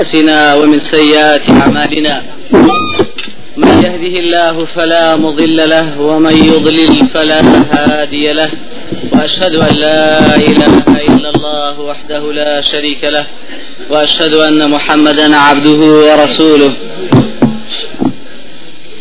أنفسنا 0.00 0.54
ومن 0.54 0.80
سيئات 0.80 1.50
أعمالنا. 1.50 2.22
من 3.56 3.68
يهده 3.68 4.20
الله 4.20 4.66
فلا 4.76 5.16
مضل 5.16 5.68
له 5.68 6.00
ومن 6.00 6.36
يضلل 6.36 7.08
فلا 7.14 7.40
هادي 7.72 8.32
له. 8.32 8.50
وأشهد 9.12 9.56
أن 9.56 9.74
لا 9.74 10.36
إله 10.36 10.84
إلا 11.08 11.30
الله 11.30 11.80
وحده 11.80 12.32
لا 12.32 12.60
شريك 12.60 13.04
له. 13.04 13.26
وأشهد 13.90 14.34
أن 14.34 14.70
محمدا 14.70 15.36
عبده 15.36 15.80
ورسوله. 15.80 16.72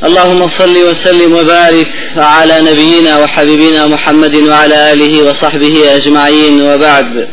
اللهم 0.03 0.47
صل 0.47 0.77
وسلم 0.89 1.33
وبارك 1.33 1.87
على 2.17 2.61
نبينا 2.61 3.19
وحبيبنا 3.19 3.87
محمد 3.87 4.35
وعلى 4.35 4.93
آله 4.93 5.29
وصحبه 5.29 5.95
أجمعين. 5.95 6.61
وبعد 6.61 7.27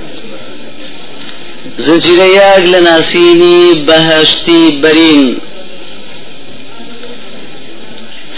زنجیرەیەک 1.78 2.64
لە 2.72 2.80
ناسینی 2.88 3.84
بەهشتی 3.86 4.64
بەرین. 4.82 5.24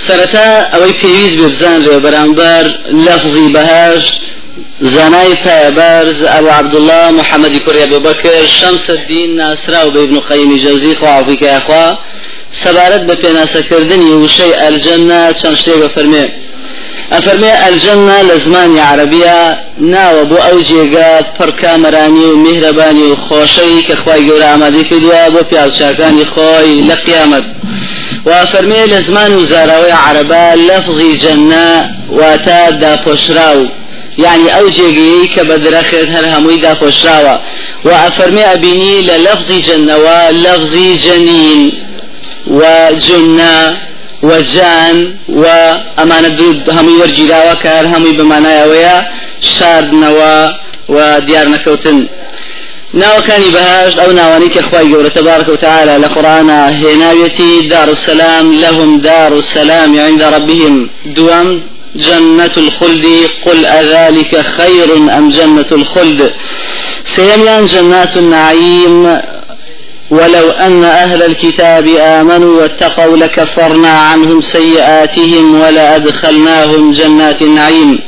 سەرەتا 0.06 0.51
ئەوەی 0.73 0.95
پێویست 1.01 1.37
بێ 1.39 1.48
بزانرێ 1.55 1.98
بەرامبەر 2.05 2.65
لەفزی 3.06 3.48
بەهشت 3.56 4.20
زانای 4.80 5.34
پایبرز 5.45 6.19
ئەو 6.33 6.47
عبدله 6.59 7.01
محەممەدی 7.19 7.61
کوڕیا 7.66 7.87
ببەکر 7.92 8.45
شەمس 8.59 8.87
الدین 8.91 9.30
ناسرا 9.41 9.80
و 9.87 9.92
بە 9.95 10.01
ابن 10.06 10.19
قەیمی 10.28 10.59
جەوزی 10.64 10.95
خواافیکایخوا 11.01 11.87
سەبارەت 12.62 13.03
بە 13.09 13.14
پێناسەکردنی 13.23 14.12
وشەی 14.23 14.53
ئەلجەنە 14.61 15.23
چەند 15.41 15.56
شتێگە 15.61 15.89
فەرمێ. 15.95 16.27
ئەفەرمێ 17.13 17.53
ئەلجەنە 17.63 18.19
لە 18.29 18.37
زمانی 18.45 18.81
عربیە 18.91 19.41
ناوە 19.93 20.25
بۆ 20.31 20.39
ئەو 20.47 20.59
جێگا 20.69 21.11
پڕکامەرانی 21.37 22.27
و 22.33 22.37
میهرەبانی 22.45 23.07
و 23.11 23.17
خۆشەی 23.27 23.85
کە 23.87 23.95
خی 24.03 24.21
گەورە 24.29 24.47
ئامادەی 24.53 24.85
کردووە 24.91 25.23
بۆ 25.35 25.41
پیاوچاکانی 25.51 26.27
خۆی 26.33 26.73
لە 26.89 26.97
قیامەت. 27.07 27.47
وافەرمێ 28.29 28.83
لە 28.93 28.98
زمان 29.06 29.33
و 29.34 29.47
زاراوەی 29.53 29.95
عربە 30.05 30.45
لەفزی 30.69 31.12
يعني 34.19 34.48
ئەو 34.55 34.67
جێگەیەی 34.77 35.27
کە 35.34 35.43
بە 35.48 35.56
درەخێت 35.65 36.09
هەر 36.15 36.25
هەمووی 36.34 36.62
داپۆشراوە. 36.67 37.37
و 37.87 37.89
ئەفەرمێ 38.03 38.45
ئەبینی 38.50 38.97
لە 39.09 39.17
لەفزی 39.27 39.61
جەنەوە 39.69 40.21
لەفزی 40.45 40.91
جەنین. 41.05 41.62
و 42.59 42.61
جنە 43.06 43.56
وجان 44.30 44.97
و 45.28 45.44
ئەمانە 45.98 46.30
درود 46.39 46.58
هەمووی 46.77 47.00
وەرگیراوە 47.03 47.55
کار 47.64 47.84
هەمووی 47.94 48.17
بمانایەوەیە 48.19 48.97
شاردنەوە 49.55 50.34
و 50.94 51.20
دیار 51.27 51.47
نەکەوتن. 51.55 51.98
ناوەکانی 53.00 53.50
بەهاشت 53.56 53.97
ئەو 53.98 54.11
ناوانی 54.20 54.48
کە 54.55 54.61
خخوای 54.66 54.91
گەورە 54.92 55.11
تبارك 55.19 55.48
وتعالى 55.48 55.94
لە 56.05 56.08
قورآە 56.14 56.61
هێناوێتی 56.83 57.53
دار 57.72 57.89
السلام 57.89 58.47
لهم 58.62 58.91
دار 58.98 59.33
السلام 59.33 59.91
عند 59.98 60.22
ربهم. 60.22 60.91
دوام 61.16 61.48
جنة 61.97 62.55
الخلد 62.56 63.06
قل 63.44 63.66
أذلك 63.66 64.33
خير 64.41 64.88
أم 65.19 65.31
جنة 65.31 65.70
الخلد 65.72 66.20
سيميان 67.05 67.66
جنات 67.66 68.16
النعيم. 68.16 69.19
ولو 70.15 70.51
أن 70.51 70.84
أهل 70.84 71.23
الكتاب 71.23 71.89
آمنوا 71.89 72.61
واتقوا 72.61 73.17
لكفرنا 73.17 73.89
عنهم 73.89 74.41
سيئاتهم 74.41 75.61
ولأدخلناهم 75.61 76.93
جنات 76.93 77.43
النعيم. 77.43 78.01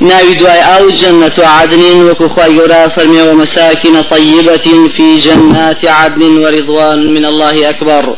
ناوي 0.00 0.34
دعاء 0.34 0.80
أو 0.80 0.90
جنة 0.90 1.38
عدن 1.38 1.82
وكخوي 2.02 2.56
يرى 2.56 2.90
فرمي 2.96 3.22
ومساكن 3.22 4.00
طيبة 4.00 4.88
في 4.96 5.18
جنات 5.18 5.84
عدن 5.84 6.38
ورضوان 6.38 7.14
من 7.14 7.24
الله 7.24 7.70
أكبر. 7.70 8.16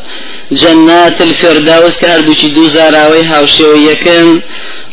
جنات 0.51 1.21
الفردوس 1.21 1.97
كهردوشي 1.97 2.47
دوزارا 2.47 3.07
ويها 3.07 3.41
وشويكن 3.41 4.41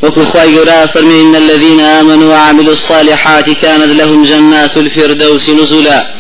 وكخوي 0.03 0.53
يرى 0.53 0.89
فرمي 0.95 1.23
إن 1.23 1.37
الذين 1.37 1.81
آمنوا 1.81 2.31
وعملوا 2.33 2.73
الصالحات 2.73 3.51
كانت 3.51 4.01
لهم 4.01 4.23
جنات 4.25 4.77
الفردوس 4.77 5.51
نزلا 5.51 6.18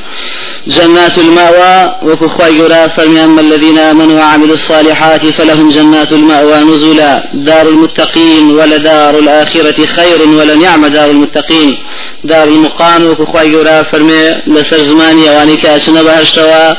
جنات 0.68 1.18
المأوى 1.18 1.96
وكخوي 2.02 2.58
يرى 2.58 2.88
فرمي 2.96 3.24
أما 3.24 3.40
الذين 3.40 3.78
آمنوا 3.78 4.18
وعملوا 4.18 4.54
الصالحات 4.54 5.26
فلهم 5.26 5.70
جنات 5.70 6.12
المأوى 6.12 6.60
نزلا. 6.60 7.24
دار 7.34 7.68
المتقين 7.68 8.50
ولدار 8.50 9.18
الآخرة 9.18 9.86
خير 9.86 10.22
ولنعم 10.22 10.86
دار 10.86 11.10
المتقين 11.10 11.78
دار 12.24 12.48
المقام 12.48 13.06
وكخوي 13.06 13.48
يرى 13.48 13.84
فرمي 13.92 14.36
لسر 14.46 14.78
زماني 14.78 15.30
واني 15.30 15.56
كاشنا 15.56 16.02
بهشتوا 16.02 16.74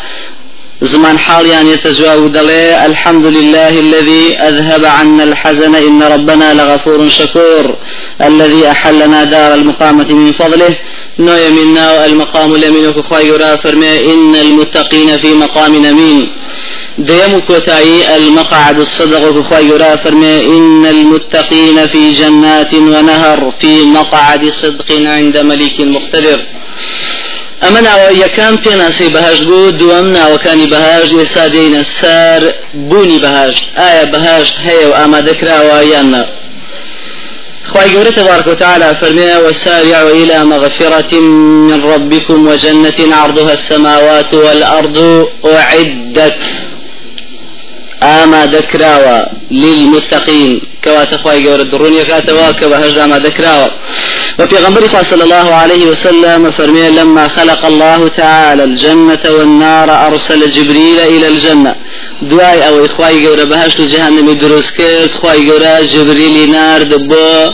زمان 0.82 1.20
حال 1.20 1.46
يعني 1.46 1.76
دلي 2.28 2.86
الحمد 2.86 3.26
لله 3.26 3.80
الذي 3.80 4.38
أذهب 4.38 4.86
عنا 4.86 5.24
الحزن 5.24 5.76
إن 5.76 6.04
ربنا 6.04 6.54
لغفور 6.54 7.10
شكور 7.10 7.76
الذي 8.22 8.72
أحلنا 8.72 9.24
دار 9.24 9.54
المقامة 9.54 10.14
من 10.14 10.32
فضله. 10.34 10.76
نوي 11.19 11.50
منا 11.50 12.06
المقام 12.06 12.56
لمن 12.57 13.03
خيرا 13.13 13.56
فرمي 13.56 14.13
إن 14.13 14.35
المتقين 14.35 15.18
في 15.18 15.34
مقام 15.34 15.85
أمين 15.85 16.30
ديم 16.97 17.40
كوتاي 17.40 18.16
المقعد 18.18 18.80
الصدق 18.80 19.53
خيرا 19.53 19.96
فرمي 19.96 20.46
إن 20.46 20.85
المتقين 20.85 21.88
في 21.88 22.12
جنات 22.13 22.74
ونهر 22.74 23.53
في 23.59 23.84
مقعد 23.84 24.50
صدق 24.50 24.91
عند 24.91 25.38
مليك 25.38 25.81
مقتدر. 25.81 26.40
ئەمە 27.63 27.81
ناوە 27.88 28.09
یەکان 28.24 28.53
پێناسی 28.63 29.07
بەهشت 29.16 29.44
بوو 29.50 29.72
دووەم 29.80 30.07
ناوەکانی 30.18 30.68
بەهشت 30.74 31.12
ئێستا 31.19 31.46
دێنە 31.53 31.84
سار 32.00 32.41
بوونی 32.90 33.19
بەهشت 33.24 33.63
ئایا 33.80 34.06
بەهشت 34.13 34.56
هەیە 34.66 34.86
و 34.90 34.94
ئامادەکراوە 35.00 35.78
یان 35.94 36.25
خواهي 37.69 37.97
قولة 37.97 38.09
تبارك 38.09 38.47
وتعالى 38.47 38.96
فرمي 39.02 39.35
وسارعوا 39.47 40.12
إلى 40.12 40.46
مغفرة 40.46 41.19
من 41.69 41.84
ربكم 41.94 42.47
وجنة 42.47 43.16
عرضها 43.16 43.53
السماوات 43.53 44.34
والأرض 44.34 45.28
أعدت 45.46 46.38
آما 48.03 48.46
دكراوة 48.46 49.28
للمتقين. 49.52 50.62
كوات 50.84 51.14
أخوي 51.14 51.50
قول 51.50 51.62
الدرونية 51.62 52.04
كاتوا 52.04 52.52
كبهجد 52.52 52.98
آما 52.98 53.18
دكراوة 53.18 53.72
وفي 54.40 54.56
غنبري 54.56 55.04
صلى 55.04 55.24
الله 55.24 55.54
عليه 55.54 55.86
وسلم 55.86 56.52
فرمي 56.52 56.90
لما 56.90 57.28
خلق 57.28 57.66
الله 57.66 58.08
تعالى 58.08 58.64
الجنة 58.64 59.20
والنار 59.30 60.08
أرسل 60.08 60.52
جبريل 60.52 61.00
إلى 61.00 61.28
الجنة. 61.28 61.76
دعاء 62.22 62.68
أو 62.68 62.86
إخوائي 62.86 63.28
قول 63.28 63.46
بهجد 63.46 63.82
جهنم 63.82 64.32
دروس 64.32 64.72
كير 64.72 65.12
إخوائي 65.16 65.52
قول 65.52 65.88
جبريل 65.88 66.52
نار 66.52 66.84
دبو. 66.84 67.52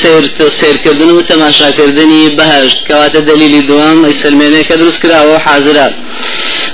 سير 0.00 0.30
سيركردن 0.60 1.10
و 1.10 1.20
تماشاکردنی 1.20 2.36
بەهشت 2.38 2.78
کەواتە 2.88 3.20
دلیلی 3.30 3.62
دوام 3.62 4.04
ئەیسلمێنەیە 4.08 4.64
کە 4.68 4.74
دروست 4.80 5.00
کراوە 5.02 5.36
حاضرە 5.46 5.86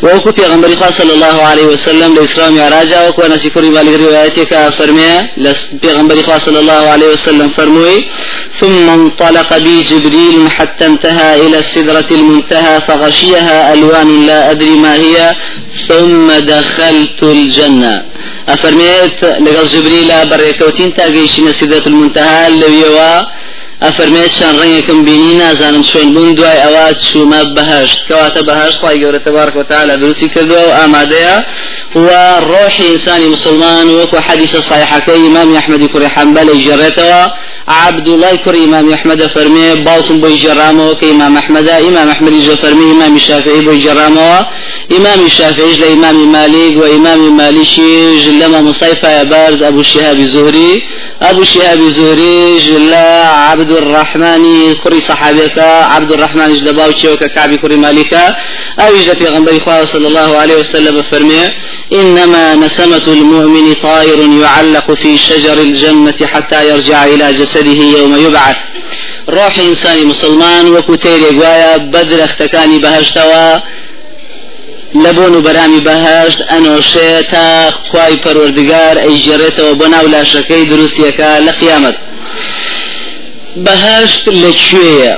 وەکو 0.03 0.31
پێغمبەری 0.39 0.77
خوا 0.79 0.91
صلی 0.91 1.11
الله 1.11 1.37
عليه 1.51 1.67
وسلم 1.67 2.15
لە 2.15 2.21
ئیسلام 2.21 2.53
معراجا 2.55 2.99
وەکو 3.09 3.31
نسی 3.33 3.51
کوڕی 3.51 3.71
مالک 3.77 3.95
روایەتێکە 4.01 4.61
فەرمێ 4.79 5.15
لە 5.45 5.53
پێغمبەری 5.83 6.23
خوا 6.27 6.39
صلی 6.39 6.57
الله 6.57 6.83
عليه 6.95 7.09
وسلم 7.09 7.49
فەرمووی 7.57 8.05
ثم 8.61 8.89
انطلق 8.89 9.59
بي 9.59 9.83
جبريل 9.83 10.51
حتى 10.51 10.87
انتهى 10.87 11.47
إلى 11.47 11.59
السدرة 11.59 12.09
المنتهى 12.11 12.81
فغشيها 12.81 13.73
ألوان 13.73 14.27
لا 14.27 14.51
أدري 14.51 14.71
ما 14.71 14.95
هي 14.95 15.37
ثم 15.89 16.33
دخلت 16.33 17.23
الجنة. 17.23 18.08
أفرميت 18.49 19.25
لقل 19.25 19.67
جبريل 19.67 20.11
بريكوتين 20.31 20.95
تاقيشين 20.95 21.53
سدرة 21.53 21.87
المنتهى 21.87 22.51
لويوا 22.51 23.23
ئەفەرمێت 23.87 24.31
چەند 24.39 24.57
ڕێنێکم 24.61 24.99
بینی 25.07 25.35
نازانم 25.35 25.85
چۆن 25.91 26.09
بوون 26.15 26.33
دوای 26.35 26.59
ئەوە 26.65 26.87
چوومە 27.07 27.41
بەهشت 27.57 27.99
کەواتە 28.09 28.41
بەهشت 28.49 28.79
خی 28.81 28.97
گەورە 29.03 29.21
تبارك 29.27 29.57
وتعالى 29.57 29.97
دروستی 30.03 30.29
کردووە 30.35 30.63
و 30.69 30.77
ئامادەیە 30.79 31.37
و 32.07 32.09
ڕۆحی 32.51 32.85
ئینسانی 32.91 33.29
مسلمان. 33.35 33.87
وەکو 33.99 34.17
حەدیث 34.29 34.53
صحیحەکەی 34.71 35.19
ئیمامی 35.25 35.59
ئەحمەدی 35.59 35.89
کوڕی 35.93 36.11
حەنبەل 37.69 38.05
جێڕێتەوە 38.07 38.09
عبد 38.09 38.09
الله 38.09 38.37
كري 38.37 38.65
إمام 38.65 38.93
أحمد 38.93 39.27
فرمي 39.27 39.75
باوكم 39.75 40.21
بوي 40.21 40.37
جرامو 40.37 40.95
كإمام 40.95 41.37
أحمد 41.37 41.69
إمام 41.69 42.09
أحمد 42.09 42.33
جو 42.47 42.57
فرمي 42.57 42.93
إمام 42.93 43.17
الشافعي 43.17 43.61
بوي 43.61 43.79
جرامو 43.79 44.45
إمام 44.97 45.27
الشافعي 45.27 45.77
لإمام 45.77 46.33
مالك 46.33 46.77
وإمام 46.77 47.37
مالشي 47.37 48.19
جلما 48.25 48.61
مصيفة 48.61 49.23
بارز 49.23 49.63
أبو 49.63 49.81
الشهاب 49.81 50.19
الزهري. 50.19 50.83
أبو 51.23 51.43
الشهاب 51.43 51.79
الزهري 51.79 52.59
جلا 52.59 53.29
عبد 53.29 53.73
الرحمن 53.73 54.75
كري 54.85 55.01
صحابيك 55.01 55.59
عبد 55.95 56.13
الرحمن 56.13 56.55
جلباو 56.55 56.91
تشوك 56.91 57.25
كعبي 57.25 57.57
كري 57.57 57.77
مالكا. 57.77 58.33
أو 58.79 58.97
يجد 58.97 59.17
في 59.17 59.25
غنبري 59.25 59.61
صلى 59.87 60.07
الله 60.09 60.37
عليه 60.37 60.57
وسلم 60.57 61.03
فرمي 61.03 61.43
إنما 61.93 62.55
نسمة 62.55 63.03
المؤمن 63.07 63.75
طائر 63.75 64.19
يعلق 64.43 64.95
في 64.95 65.19
شجر 65.19 65.53
الجنة 65.53 66.27
حتى 66.27 66.69
يرجع 66.69 67.05
إلى 67.05 67.33
جسده 67.33 67.83
يوم 67.99 68.17
يبعث. 68.17 68.57
روح 69.29 69.59
إنسان 69.59 70.07
مسلمان 70.07 70.69
وكتير 70.69 71.19
يقوايا 71.19 71.77
بدر 71.77 72.25
اختكاني 72.25 72.79
بهشتوا 72.79 73.59
لبون 74.95 75.35
و 75.37 75.43
بەرامی 75.43 75.81
بەهشت 75.81 76.39
ئەنۆشێ 76.51 77.31
تا 77.31 77.71
خوای 77.91 78.17
پەروەردگار 78.25 78.97
ئەیجێڕێتەوە 79.05 79.73
بۆ 79.79 79.87
ناو 79.95 80.07
لاشەکەی 80.09 80.69
دروستیەکە 80.71 81.31
لە 81.47 81.53
قیامەت 81.61 81.97
بەهشت 83.57 84.25
لەکوێیە 84.43 85.15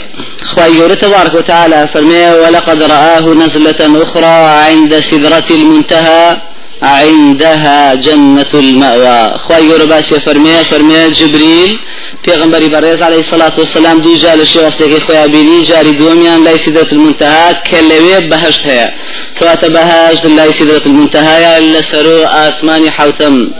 خواهي 0.55 0.75
گەورە 0.79 0.97
تبارك 1.01 1.35
وتعالى 1.35 1.87
فرمي 1.93 2.31
ولقد 2.43 2.83
رآه 2.83 3.35
نزلة 3.35 4.03
أخرى 4.03 4.37
عند 4.67 5.01
سدرة 5.01 5.49
المنتهى. 5.51 6.50
عندها 6.83 7.95
جنة 7.95 8.53
المأوى. 8.55 9.39
خواهي 9.39 9.87
باسي 9.87 10.21
فرمي 10.21 10.65
فرمي 10.65 11.11
جبريل 11.11 11.79
پێغمبەری 12.27 12.69
بەڕێز 12.75 13.03
عليه 13.03 13.21
الصلاة 13.21 13.53
والسلام 13.59 14.01
دوو 14.01 14.17
جا 14.17 14.35
لە 14.37 14.47
شێوەستێکی 14.53 15.01
خۆیان 15.07 15.29
بینی 15.31 15.65
جاری 15.65 15.93
دووەمیان 15.99 16.45
لای 16.45 16.59
سیدرة 16.59 16.89
المنتهى 16.93 17.55
لەوێ 17.91 18.19
بەهشت 18.31 18.63
هەیە. 18.69 18.89
کەواتە 19.37 19.69
بەهشت 19.77 20.25
لای 20.27 20.53
سیدرة 20.53 20.83
المنتهى 20.87 21.61
لەسەر 21.75 22.07
و 22.07 22.27
ئاسمانی 22.27 22.89
حوتم. 22.89 23.51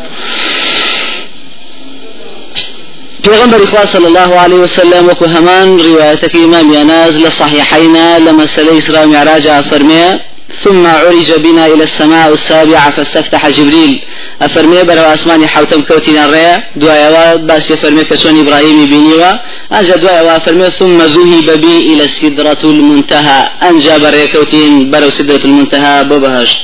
پیغمبر 3.23 3.67
خوا 3.67 3.87
صلى 3.87 4.07
الله 4.07 4.41
عليه 4.41 4.57
وسلم 4.57 5.09
وكو 5.09 5.25
همان 5.25 5.81
روايتك 5.81 6.37
إمام 6.37 6.73
يناز 6.73 7.17
لصحيحين 7.17 8.17
لما 8.17 8.47
سلي 8.47 8.79
إسراء 8.79 9.07
معراج 9.07 9.49
فرمي 9.71 10.21
ثم 10.65 10.87
عرج 10.87 11.33
بنا 11.33 11.67
إلى 11.67 11.85
السماء 11.85 12.33
السابعة 12.33 12.91
فاستفتح 12.91 13.49
جبريل. 13.49 14.03
أفرمي 14.43 14.83
برو 14.83 15.01
أسماني 15.01 15.47
حوتم 15.47 15.81
كوتين 15.83 16.19
الريا 16.19 16.65
دعاء 16.77 17.37
باس 17.37 17.71
يفرمي 17.71 18.05
كسون 18.05 18.41
إبراهيم 18.41 18.87
بنيوا 18.87 19.33
أنجا 19.73 19.97
دعاء 19.97 20.37
أفرمي 20.37 20.71
ثم 20.79 20.99
ذهب 21.03 21.61
بي 21.61 21.77
إلى 21.93 22.05
السدرة 22.05 22.63
المنتهى. 22.65 23.49
أنجا 23.63 23.99
بريا 23.99 24.27
كوتين 24.27 24.91
برو 24.91 25.11
سدرة 25.11 25.45
المنتهى. 25.45 26.05
ببهشت 26.05 26.59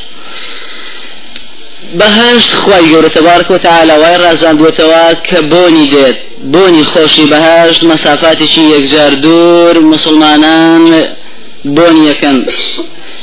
بەهشت 1.95 2.51
خی 2.63 2.85
گەورە 2.93 3.11
تبارک 3.17 3.51
و 3.51 3.59
تعاالە 3.59 3.95
وای 4.03 4.17
ڕازاندوتەوە 4.25 5.05
کە 5.29 5.39
بۆنی 5.53 5.87
دێت 5.93 6.19
بۆنی 6.53 6.85
خۆشی 6.93 7.27
بەهشت 7.33 7.83
مەسافاتێکی 7.91 8.65
یەکجار 8.75 9.13
دوور 9.25 9.79
مسلمانان 9.79 10.85
بۆنی 11.77 12.05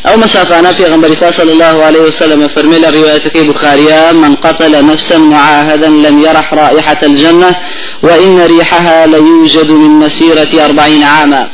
یەکەن 0.05 0.11
أو 0.11 0.17
مسافانا 0.17 0.73
في 0.73 0.83
غنبر 0.83 1.31
صلى 1.31 1.51
الله 1.51 1.83
عليه 1.83 1.99
وسلم 1.99 2.47
فرمي 2.47 2.77
روايتك 2.77 3.37
بخاريا 3.37 4.11
من 4.11 4.35
قتل 4.35 4.85
نفسا 4.85 5.17
معاهدا 5.17 5.87
لم 5.87 6.19
يرح 6.19 6.53
رائحة 6.53 6.99
الجنة 7.03 7.55
وإن 8.03 8.39
ريحها 8.39 9.07
ليوجد 9.07 9.71
من 9.71 9.89
مسيرة 9.99 10.65
أربعين 10.65 11.03
عاما. 11.03 11.49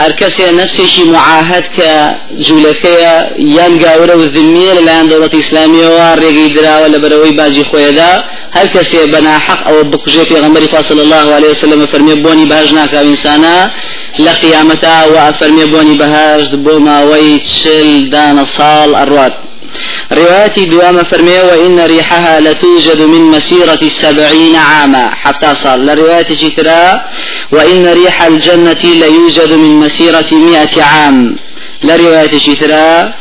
هر 0.00 0.12
کسی 0.12 0.42
نفسشی 0.52 1.04
معاهد 1.04 1.64
که 1.76 2.16
جولەکەیە 2.46 3.38
یان 3.38 3.78
گاورە 3.80 4.14
و 4.16 4.24
ذمیە 4.34 4.72
لەلایەن 4.78 5.06
دەوڵەتی 5.10 5.34
ئیسلامیەوە 5.40 6.06
ڕێگەی 6.20 6.50
دراوە 6.56 6.88
لە 6.94 6.98
بەرەوەی 7.02 7.36
باجی 7.38 7.64
خۆیدا 7.70 8.12
هەر 8.56 8.66
کەسێ 8.74 9.02
بەناحەق 9.12 9.60
ئەوە 9.66 9.82
بکوژێ 9.92 10.24
پێغەمبەری 10.30 10.68
فاصل 10.74 10.98
الله 11.00 11.26
عليه 11.36 11.50
وسلم 11.50 11.86
فەرمێ 11.86 12.14
بۆنی 12.24 12.46
بەهژ 12.50 12.72
ناکاو 12.72 13.04
ئینسانە 13.10 13.56
لە 14.18 14.32
قیامەتا 14.42 14.96
و 15.12 15.14
ئەفەرمێ 15.24 15.66
بۆنی 15.72 15.98
بەهژت 16.00 16.52
بۆ 16.64 16.74
ماوەی 16.86 17.40
چل 17.58 18.10
دانە 18.12 18.44
ساڵ 18.56 18.90
ئەڕوات. 19.00 19.34
روايتي 20.12 20.64
دوام 20.66 21.02
فرمي 21.02 21.40
وإن 21.40 21.80
ريحها 21.80 22.40
لتوجد 22.40 23.02
من 23.02 23.22
مسيرة 23.22 23.80
سبعين 24.02 24.56
عاما. 24.56 25.10
حتى 25.22 25.54
صار 25.62 25.78
لرواية 25.78 26.26
جترا 26.42 27.02
وإن 27.52 27.92
ريح 27.92 28.22
الجنة 28.22 28.82
ليوجد 28.84 29.52
من 29.52 29.72
مسيرة 29.80 30.30
مئة 30.32 30.82
عام. 30.82 31.36
لرواية 31.84 32.38
جترا 32.46 33.12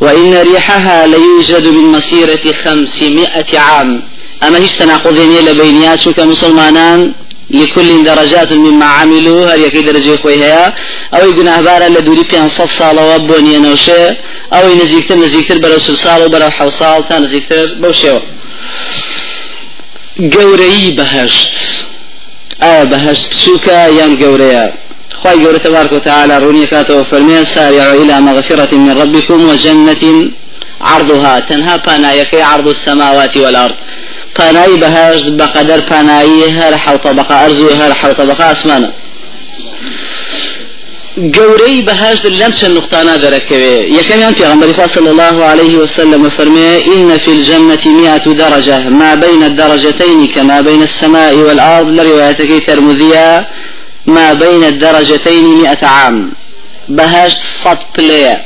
وإن 0.00 0.34
ريحها 0.34 1.06
ليوجد 1.06 1.66
من 1.66 1.84
مسيرة 1.84 2.52
خمسمائة 2.64 3.58
عام. 3.58 4.02
أما 4.42 4.58
هيش 4.58 4.72
تناقضين 4.72 5.44
لبينيات 5.46 6.00
شو 6.00 6.12
كمسلمانان 6.12 7.12
لكل 7.50 8.04
درجات 8.04 8.52
مما 8.52 8.86
عملوا. 8.86 9.54
هل 9.54 9.60
يكي 9.64 9.82
درجة 9.82 10.16
خويها؟ 10.16 10.74
أو 11.14 11.28
يقول 11.30 11.62
بارا 11.64 11.88
لدوري 11.88 12.22
بيان 12.30 12.48
صف 12.48 12.78
صالة 12.78 13.02
وابوني 13.06 13.58
نوشي 13.58 14.08
أو 14.52 14.74
نزيكتر 14.74 15.14
نزيكتر 15.14 15.58
برا 15.58 15.78
سلسال 15.78 16.22
وبرا 16.22 16.48
حوصال 16.48 17.08
تا 17.08 17.18
نزيكتر 17.18 17.74
بوشيو 17.74 18.20
قوري 20.34 20.90
بهشت. 20.90 21.50
آه 22.62 22.84
بهشت. 22.84 23.28
بسوكا 23.30 23.86
يان 23.98 24.12
قوريا 24.22 24.74
خواهي 25.22 25.44
قوري 25.44 25.58
تبارك 25.58 25.92
وتعالى 25.92 26.38
روني 26.38 26.66
كاتو 26.66 27.04
فرمين 27.04 27.44
سارعوا 27.44 28.02
إلى 28.02 28.20
مغفرة 28.20 28.74
من 28.74 28.90
ربكم 29.02 29.48
وجنة 29.48 30.04
عرضها. 30.80 31.40
تنهى 31.40 31.78
بانا 31.78 32.12
يكي 32.12 32.42
عرض 32.42 32.68
السماوات 32.68 33.36
والأرض. 33.36 33.74
پانایی 34.38 34.76
بەهشت 34.82 35.26
بەقەدەر 35.40 35.80
پانایی 35.90 36.42
هەر 36.58 36.74
حوتەبقە 36.84 37.34
ئەرز 37.40 37.60
و 37.60 37.68
هەر 37.80 37.92
حوتەبقە 38.00 38.44
ئاسمانە 38.50 38.90
گەورەی 41.36 41.78
بەهشت 41.88 42.24
لەم 42.40 42.52
چەند 42.58 42.74
نقطانە 42.78 43.14
دەرەکەوێ 43.24 43.76
یەکەمیان 43.98 44.34
پێغمبەری 44.40 44.74
خوا 44.76 44.86
صلى 44.96 45.10
الله 45.14 45.36
عليه 45.50 45.74
وسلم 45.82 46.22
فرمي 46.36 46.70
إن 46.94 47.18
في 47.18 47.30
الجنة 47.36 47.84
مئة 48.00 48.26
درجة 48.44 48.78
ما 49.00 49.10
بين 49.24 49.42
الدرجتين 49.50 50.18
كما 50.34 50.60
بين 50.68 50.82
السماء 50.82 51.34
والأرض. 51.34 51.88
لروايتك 51.98 52.66
ترمذية 52.66 53.48
ما 54.06 54.32
بين 54.32 54.62
الدرجتين 54.64 55.44
مئة 55.62 55.86
عام. 55.86 56.32
بهشت 56.88 57.40
صد 57.64 57.78
بليه 57.94 58.36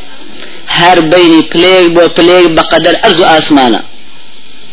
هر 0.69 1.00
بين 1.00 1.33
بليك 1.55 1.91
بو 1.97 2.06
بليك 2.17 2.50
بقدر 2.50 2.94
أرز 3.05 3.21
آسمانه. 3.39 3.92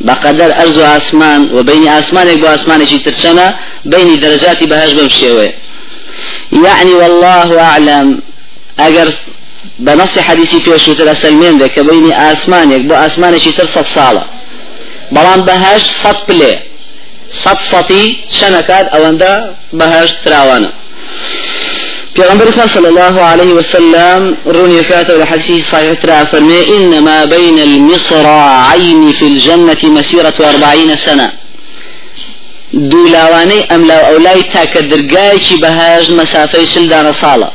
بقدر 0.02 0.62
أرز 0.62 0.78
وآسمان 0.80 1.50
وبين 1.56 1.88
آسمانك 1.88 2.38
بآسمانك 2.40 3.06
ترسنا 3.06 3.60
بين 3.86 4.20
درجات 4.20 4.64
بهاش 4.64 4.92
بمشيوه 4.94 5.54
يعني 6.52 6.94
والله 6.94 7.60
أعلم. 7.60 8.22
أجر 8.80 9.10
بنص 9.80 10.20
حديثي 10.20 10.62
في 10.62 10.80
شوتر 10.80 11.14
سلمين 11.14 11.58
ذاك 11.58 11.80
بين 11.80 12.14
آسمانك 12.14 12.82
بو 12.82 12.94
آسمانك 12.94 13.58
ترصد 13.58 13.86
صالة 13.86 14.24
بلان 15.12 15.42
بهاش 15.42 15.82
صد 16.04 16.18
بلي 16.28 16.60
صد 17.32 17.58
صتي 17.72 18.04
شنكات 18.40 18.88
أو 18.96 19.04
عند 19.06 19.24
بهاش 19.74 20.10
تراوانا 20.26 20.72
پیغمبر 22.16 22.68
صلى 22.68 22.88
الله 22.88 23.22
عليه 23.22 23.54
وسلم 23.54 24.38
روني 24.48 24.84
كاتب 24.84 25.22
الحديث 25.22 25.70
صحيح 25.72 25.94
ترى 26.02 26.26
فرمي 26.32 26.78
إنما 26.78 27.26
بين 27.26 27.60
المصراعين 27.60 29.12
في 29.12 29.26
الجنة 29.28 29.78
مسيرة 29.84 30.34
أربعين 30.40 30.96
سنة 30.96 31.32
دولاوانەی 32.74 33.66
ئەم 33.70 33.84
لاو 33.86 34.06
ئەولای 34.06 34.44
تاکە 34.54 34.82
درگایکی 34.92 35.56
بەهاژ 35.64 36.06
مەسافەی 36.20 36.66
سلدانە 36.76 37.14
ساڵە 37.22 37.50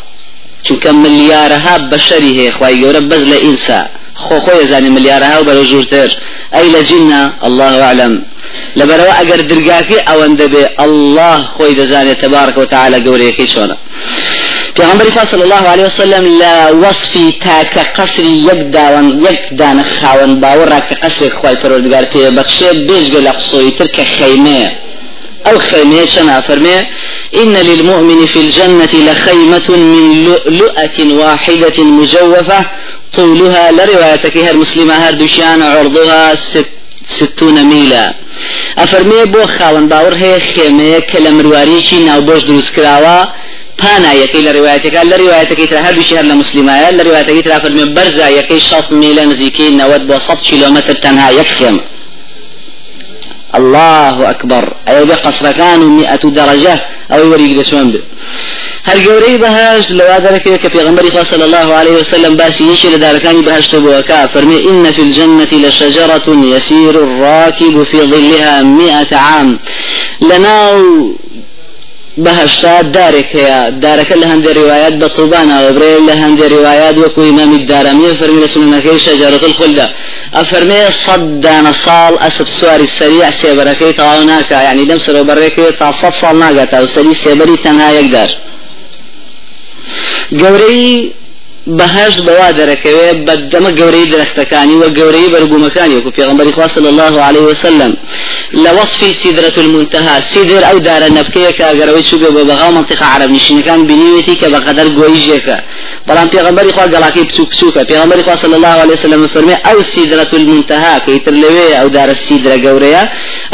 چونکە 0.65 0.91
ملیارەها 1.03 1.75
بەشەری 1.91 2.33
هەیە 2.39 2.53
خی 2.57 2.75
گەورە 2.83 3.01
بەز 3.11 3.23
لە 3.33 3.39
خۆ 4.17 4.37
خۆی 4.45 4.67
زانانی 4.71 4.91
ملیارەها 4.97 5.37
و 5.41 5.45
بەرە 5.49 5.63
ژوورتر 5.71 6.11
ئەی 6.55 6.67
لە 6.75 6.81
الله 7.47 7.83
أعلم. 7.83 8.23
لبروا 8.77 9.21
أجر 9.21 9.41
درجاكي 9.41 9.99
أو 9.99 10.25
أندبي 10.25 10.67
الله 10.81 11.49
دزاني 11.79 12.15
تبارك 12.15 12.59
وتعالى 12.59 12.97
قوريكي 13.09 13.47
شونا 13.47 13.77
پیغمبر 14.77 15.25
صلى 15.25 15.45
الله 15.45 15.69
عليه 15.69 15.85
وسلم 15.85 16.39
لا 16.39 16.71
وصفي 16.71 17.33
تاك 17.33 17.79
قصري 17.97 18.47
يبدا 18.49 18.87
يبدا 19.27 19.73
نخاون 19.73 20.41
باورا 20.41 20.79
كقصر 20.79 21.31
خوي 21.31 21.57
پروردگار 21.57 22.05
في 22.13 22.31
بخشه 22.31 22.73
بيج 22.73 23.15
قال 23.15 23.29
قصوي 23.29 23.71
ترك 23.71 24.07
خيمه 24.19 24.71
أو 25.47 25.59
خيمة 25.59 26.05
شنا 26.05 26.41
فرمي 26.41 26.79
إن 27.43 27.57
للمؤمن 27.57 28.27
في 28.27 28.39
الجنة 28.41 28.95
لخيمة 29.07 29.69
من 29.69 30.25
لؤلؤة 30.25 30.99
واحدة 31.21 31.85
مجوفة 31.85 32.61
طولها 33.17 33.73
لروايتك 33.73 34.37
هر 34.37 34.57
مسلمة 34.57 34.95
هر 34.95 35.15
دشان 35.15 35.63
عرضها 35.63 36.35
ست 36.35 36.71
ستون 37.07 37.65
ميلا. 37.65 38.15
أفرمي 38.79 39.25
بو 39.25 39.47
خاون 39.47 39.89
باور 39.89 40.15
هي 40.15 40.41
خيمة 40.41 40.99
كلام 40.99 41.41
رواريكي 41.41 41.99
ناو 42.01 42.21
بوش 42.21 42.43
دروس 42.45 42.71
كراوا 42.71 43.25
لە 43.83 44.53
ڕواەتەکە 44.57 45.03
لە 45.11 45.17
ڕواەتەکەی 45.21 45.69
تر 45.71 45.79
هەردوو 45.87 46.05
شهر 46.11 46.25
لە 46.25 46.35
مسلمایە 46.43 46.91
لە 46.99 47.03
ڕواەتەکەی 47.07 47.43
ترا 47.45 47.59
فەرمێ 47.65 47.85
بەرزە 47.97 48.27
یەکەی 48.39 48.61
6 48.61 48.85
میلە 48.91 49.25
نزیکەی 49.31 49.71
90 49.71 50.03
بۆ 50.09 50.19
100 50.19 50.43
کیلومتر 50.43 50.95
تەنها 50.95 51.33
یەک 51.33 51.49
خێمە 51.59 51.83
الله 53.55 54.31
أكبر. 54.31 54.65
أي 54.89 55.05
بقصر 55.05 55.53
كانوا 55.53 55.89
مئة 55.89 56.25
درجة 56.31 56.81
أو 57.13 57.19
يوريك 57.19 57.59
دسوان 57.59 58.01
هل 58.87 59.09
قوري 59.09 59.37
بهاش 59.39 59.91
لو 59.91 60.07
هذا 60.07 60.31
لك 60.31 60.69
في 60.73 60.79
غنبري 60.79 61.25
صلى 61.25 61.45
الله 61.45 61.75
عليه 61.75 61.97
وسلم 62.01 62.37
باسي 62.37 62.65
يشي 62.73 62.89
لداركاني 62.89 63.43
بهاش 63.43 63.69
تبوكا 63.69 64.27
فرمي 64.27 64.71
إن 64.71 64.93
في 64.93 65.03
الجنة 65.03 65.49
لشجرة 65.53 66.29
يسير 66.55 66.95
الراكب 67.05 67.83
في 67.83 67.99
ظلها 68.13 68.63
مئة 68.63 69.17
عام. 69.17 69.59
لناو 70.21 71.13
بهشتا 72.17 72.83
دارك 72.83 73.37
هي 73.37 73.71
دارك 73.71 74.13
اللي 74.13 74.27
هندي 74.27 74.53
روايات 74.53 74.93
بطوبانا 74.93 75.69
وبري 75.69 75.97
اللي 75.97 76.13
هندي 76.13 76.47
روايات 76.47 76.99
وكو 76.99 77.23
إمام 77.23 77.53
الدارمي 77.53 78.15
فرمي 78.15 78.45
لسنة 78.45 78.99
شجرة 78.99 79.47
الخلدة. 79.47 79.87
أفرمي 80.35 80.93
صدنا 81.07 81.73
صال 81.85 82.19
أسب 82.19 82.49
سواري 82.49 82.85
السريع 82.85 83.31
سيبركي 83.31 83.93
طاوناك 83.93 84.51
يعني 84.51 84.85
دم 84.85 84.99
سرو 84.99 85.25
بريكي 85.25 85.73
تا 85.73 85.93
صد 86.03 86.13
صال 86.21 86.39
ناقتا 86.39 86.81
وسري 86.81 87.15
سيبري 87.15 87.57
تنها 87.57 87.91
يقدر 87.91 88.31
قوري 90.41 91.13
بەهشت 91.67 92.21
بەوا 92.27 92.49
دەرەکەوێ 92.59 93.09
بەدەمە 93.27 93.71
گەورەی 93.79 94.07
درەختەکانی 94.13 94.77
وە 94.83 94.89
گەورەی 94.99 95.29
بەرگومەکانی 95.35 95.97
وەکو 95.97 96.11
پێغمبەری 96.19 96.53
خوا 96.57 96.69
صلی 96.69 96.89
الله 96.93 97.15
عليه 97.29 97.45
وسلم. 97.51 97.93
لە 98.55 98.71
وصفی 98.79 99.13
سیدرة 99.23 99.57
المنتهى 99.57 100.23
سیدر 100.33 100.63
ئەو 100.69 100.79
دارە 100.89 101.09
نەبکەیەکە 101.19 101.65
ئەگەرەوەی 101.71 102.05
چووگە 102.09 102.31
بۆ 102.35 102.43
بەغاو 102.51 102.71
منطقة 102.79 103.05
عرب 103.05 103.31
نشینەکان 103.37 103.81
بینیوێتی 103.89 104.35
کە 104.41 104.47
بەقەدەر 104.55 104.89
گۆیژێکە 104.99 105.59
بەڵام 106.09 106.29
پێغمبەری 106.35 106.73
خوا 106.77 106.87
گەڵاکەی 106.95 107.25
بچوو 107.29 107.47
بچووکە 107.51 107.83
پێغمبەری 107.91 108.23
خوا 108.27 108.37
صلی 108.37 108.55
الله 108.55 108.77
عليه 108.83 108.93
وسلم 108.93 109.27
فەرمێ 109.35 109.57
ئەو 109.67 109.79
سیدرة 109.93 110.31
المنتهى 110.33 110.95
کە 111.05 111.11
ئیتر 111.15 111.35
لەوێ 111.43 111.67
ئەو 111.79 111.89
دارە 111.97 112.15
سیدرە 112.27 112.57
گەورەیە؟ 112.65 113.03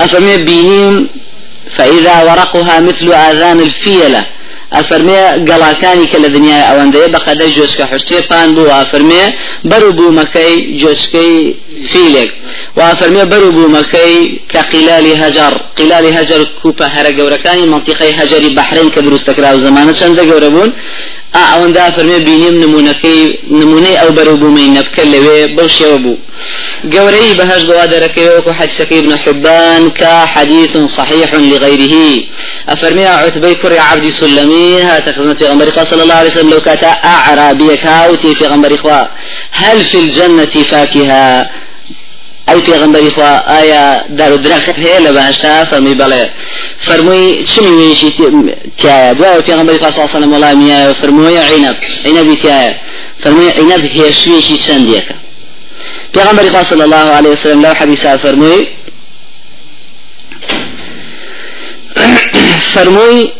ئەفەرمێ 0.00 0.36
بینیم 0.48 1.08
فإذا 1.76 2.16
ورقها 2.28 2.80
مثل 2.80 3.06
آذان 3.12 3.60
الفيلة 3.60 4.22
ئەفەرمێ 4.76 5.20
گەڵاکانی 5.48 6.06
کە 6.12 6.18
لە 6.24 6.28
دنیای 6.36 6.66
ئەوەندەیە 6.68 7.08
بەقەدە 7.14 7.46
جۆسکە 7.56 7.84
حرچێ 7.90 8.20
پان 8.28 8.48
بوو 8.54 8.74
ئافەرمێ 8.76 9.24
بەرو 9.70 9.90
بوومەکەی 9.98 10.54
جۆسکەی 10.80 11.34
فیلێک 11.90 12.30
وافەرمێ 12.78 13.24
بەرو 13.32 13.50
بوومەکەی 13.56 14.14
کە 14.52 14.60
قیلالی 14.72 15.14
هەجار 15.22 15.52
قیلالی 15.78 16.12
هەجر 16.18 16.40
کوپە 16.60 16.86
هەرە 16.94 17.10
گەورەکانی 17.18 17.66
منطقەی 17.72 18.12
هەجری 18.18 18.50
بەحرین 18.58 18.88
کە 18.94 19.00
دروستەکرا 19.06 19.50
و 19.54 19.58
زمانە 19.66 19.92
چەندە 20.00 20.22
گەورە 20.30 20.50
ئەوەندا 21.34 21.86
فەرمێ 21.96 22.18
بینیم 22.28 22.54
نمونونەکەی 22.62 23.22
نمونەی 23.60 23.96
ئەو 24.00 24.10
بەروبوومەی 24.16 24.72
نەبکە 24.76 25.02
لەوێ 25.12 25.40
بەو 25.56 25.68
شێوە 25.78 25.98
بوو 26.04 26.16
قوري 26.92 27.34
بهش 27.34 27.62
دوادر 27.62 28.06
كيوك 28.06 28.50
حديث 28.50 28.80
ابن 28.80 29.18
حبان 29.18 29.90
كحديث 29.90 30.76
صحيح 30.76 31.34
لغيره 31.34 32.24
أفرمي 32.68 33.06
عتبي 33.06 33.54
كري 33.54 33.78
عبد 33.78 34.10
سلمي 34.10 34.82
هات 34.82 35.08
خزمة 35.16 35.36
غمر 35.42 35.84
صلى 35.90 36.02
الله 36.02 36.14
عليه 36.14 36.30
وسلم 36.30 36.50
لو 36.50 36.60
كاتا 36.60 36.86
أعرابي 36.86 37.76
كاوتي 37.76 38.34
في 38.34 38.46
غمر 38.46 38.72
هل 39.52 39.84
في 39.84 39.98
الجنة 39.98 40.54
فاكهة 40.70 41.50
أي 42.48 42.62
في 42.62 42.72
غمر 42.72 43.08
إخوة 43.08 43.26
آية 43.60 44.06
دار 44.08 44.36
درخت 44.36 44.78
هي 44.78 44.98
لبهشتا؟ 44.98 45.64
فرمي 45.64 45.94
بلا 45.94 46.30
فرمي 46.80 47.44
شنو 47.44 47.78
ويشي 47.78 48.10
تيايا 48.78 49.12
دوا 49.12 49.40
في 49.40 49.52
إخوة 49.54 49.90
صلى 49.90 50.04
الله 50.04 50.10
عليه 50.14 50.16
وسلم 50.16 50.32
والله 50.32 50.54
مياه 50.54 50.92
فرمي 50.92 51.38
عنب 51.38 51.76
عنب 52.06 52.38
تيايا 52.38 52.80
فرمي 53.20 53.50
عنب 53.50 53.88
هي 53.96 54.12
شويشي 54.12 54.56
شنديكا 54.56 55.14
پیغمبر 56.14 56.62
صلى 56.62 56.84
الله 56.84 56.96
عليه 56.96 57.30
وسلم 57.30 57.62
لو 57.62 57.74
حديثا 57.74 58.16
فرموي 58.16 58.68
فرموي 62.74 63.32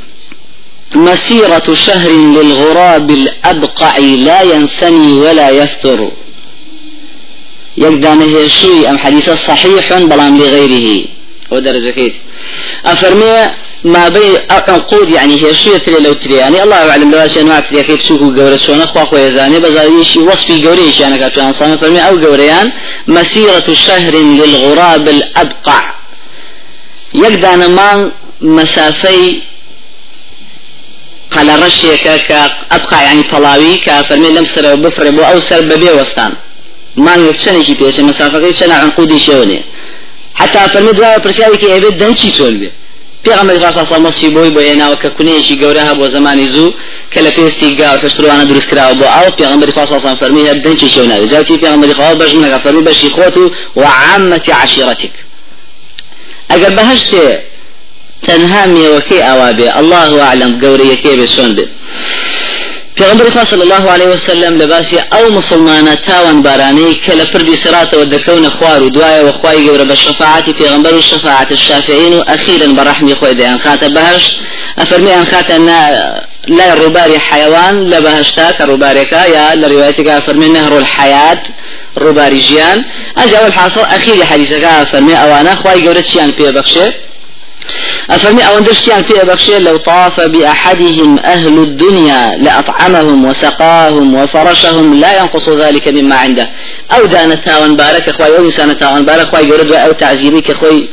مسيرة 0.94 1.75
شهر 1.75 2.11
للغراب 2.11 3.11
الأبقع 3.11 3.99
لا 3.99 4.42
ينثني 4.42 5.12
ولا 5.12 5.50
يفتر 5.50 6.11
يقدان 7.76 8.23
هي 8.23 8.90
أم 8.90 8.99
حديث 8.99 9.30
صحيح 9.30 9.99
بلام 9.99 10.37
لغيره 10.38 11.09
ودرجة 11.50 11.90
كيف 11.90 12.14
أفرمي 12.87 13.50
ما 13.85 14.09
بين 14.09 14.38
عقود 14.50 15.11
يعني 15.11 15.35
هي 15.42 15.54
شو 15.54 15.76
تري 15.76 16.00
لو 16.00 16.12
تري. 16.12 16.35
يعني 16.35 16.62
الله 16.62 16.90
أعلم 16.90 17.11
بلاش 17.11 17.38
أنواع 17.38 17.61
تري. 17.61 17.83
كيف 17.83 18.02
سوق 18.02 18.21
جورة 18.21 18.57
شون 18.57 18.80
أخوا 18.80 19.02
أخويا 19.02 19.30
زاني 19.30 19.59
بزايش 19.61 20.16
وصفي 20.16 20.59
جوريش 20.59 21.02
أنا 21.02 21.16
كاتب 21.16 21.40
عن 21.42 21.52
صامي 21.52 21.78
فرمي 21.78 22.00
أو 22.09 22.16
جوريان 22.16 22.73
مسيرة 23.07 23.73
شهر 23.73 24.14
للغراب 24.14 25.09
الأبقع. 25.09 25.95
يقدر 27.14 27.69
ما 27.69 28.12
مسافي 28.40 29.42
قال 31.30 31.62
رشيك 31.62 32.02
كأبقع 32.02 33.02
يعني 33.02 33.23
طلاوي. 33.23 33.76
كفرمي 33.76 34.30
لم 34.30 34.45
سر 34.45 34.75
بفر 34.75 35.11
بو 35.11 35.23
أو 35.23 35.40
سر 35.40 35.61
ببي 35.61 35.90
وستان 35.90 36.33
ما 36.97 37.14
يتشني 37.14 37.64
شي 37.64 37.75
بيش. 37.75 38.00
مسافة 38.00 38.40
كي 38.40 38.54
شنا 38.54 38.75
عنقودي 38.75 39.21
شوني. 39.21 39.64
حتى 40.35 40.59
فرمي 40.73 40.93
دوا 40.93 41.19
برسياوي 41.19 41.57
كي 41.57 41.77
أبد 41.77 41.97
دنشي 41.97 42.31
سولبي 42.31 42.71
پێغەمبەر 43.25 43.73
خاص 43.77 43.93
مەسی 44.05 44.29
بۆی 44.35 44.51
بۆ 44.55 44.61
هێناوە 44.69 44.97
کە 45.03 45.09
کونەیەکی 45.17 45.55
گەورە 45.63 45.83
بۆ 46.01 46.07
زمانی 46.17 46.47
زوو 46.55 46.75
کە 47.13 47.19
لە 47.25 47.31
پێستی 47.37 47.71
گا 47.79 47.89
پێشتروانە 48.03 48.45
دروستکراوە 48.51 48.95
بۆ 49.01 49.07
ئەو 49.15 49.29
پێغەمبەری 49.39 49.73
خاص 49.77 49.93
فەرمی 50.21 50.43
هەر 50.49 50.59
دەنگی 50.65 50.89
شێو 50.95 51.07
ناوی 51.11 51.29
جاوتی 51.33 51.59
پێغەمبەری 51.63 51.95
خاص 51.99 52.15
بەش 52.21 52.31
نەگا 52.45 52.59
فەرمی 52.65 52.83
بەشی 52.89 53.11
خۆت 53.17 53.37
و 53.43 53.45
وعامەتی 53.81 54.53
عشیرەتیک 54.63 55.15
ئەگەر 56.51 56.73
بەهشتێ 56.79 57.27
تەنها 58.27 58.63
مێوەکەی 58.75 59.21
ئاوا 59.27 59.51
بێ 59.59 59.69
الله 59.81 60.11
أعلم 60.29 60.53
گەورەیەکێ 60.63 61.13
بێ 61.19 61.27
چۆن 61.35 61.51
بێ 61.57 61.67
پیغمبر 62.97 63.44
صلى 63.44 63.62
الله 63.62 63.90
عليه 63.90 64.09
وسلم 64.09 64.59
لباسي 64.59 64.99
أو 65.00 65.30
مسلمان 65.30 66.02
تاوان 66.06 66.42
باراني 66.42 66.94
كلا 66.94 67.25
فردي 67.25 67.56
سرات 67.56 67.94
ودكون 67.94 68.50
خوار 68.50 68.82
ودوايا 68.82 69.23
وخواي 69.23 69.66
جورا 69.66 69.85
بالشفاعة 69.85 70.52
پیغمبر 70.52 70.94
الشفاعة 70.94 71.47
الشافعين 71.50 72.75
برحمي 72.76 73.14
خوي 73.14 73.35
دي 73.35 73.47
ان 73.47 73.59
خات 73.59 73.85
بهش 73.85 74.37
افرمي 74.78 75.14
ان 75.14 75.25
خات 75.26 75.50
ان 75.50 75.66
لا 76.47 76.73
الرباري 76.73 77.18
حيوان 77.18 77.85
لا 77.85 78.00
بهشتا 78.00 78.50
كرباريكا 78.50 79.25
يا 79.26 79.54
لروايتك 79.54 80.09
افرمي 80.09 80.49
نهر 80.49 80.78
الحياة 80.78 81.42
رباري 81.99 82.38
جيان 82.38 82.85
اجا 83.16 83.47
الحاصل 83.47 83.80
اخير 83.80 84.25
حديثك 84.25 84.64
افرمي 84.64 85.14
اوانا 85.14 85.54
خواي 85.54 85.80
جورا 85.80 86.00
تشيان 86.00 86.32
في 86.32 86.52
بخشه. 86.52 86.92
أفرمي 88.11 88.43
أو 88.49 88.59
أندرشتيان 88.59 89.02
في 89.02 89.23
أبخشي 89.23 89.59
لو 89.59 89.76
طاف 89.76 90.21
بأحدهم 90.21 91.19
أهل 91.19 91.59
الدنيا 91.59 92.31
لأطعمهم 92.38 93.25
وسقاهم 93.25 94.14
وفرشهم 94.14 94.95
لا 94.95 95.21
ينقص 95.21 95.49
ذلك 95.49 95.88
مما 95.88 96.17
عنده. 96.17 96.49
أو 96.93 97.07
دان 97.07 97.43
تاوان 97.43 97.76
بارك 97.76 98.09
أخوي 98.09 98.38
أو 98.38 98.45
إنسان 98.45 98.79
تاوان 98.79 99.05
بارك 99.05 99.29
أخوي 99.35 99.49
يرد 99.49 99.73
أو 99.73 99.93
تعزيبك 99.93 100.50
أخوي 100.50 100.88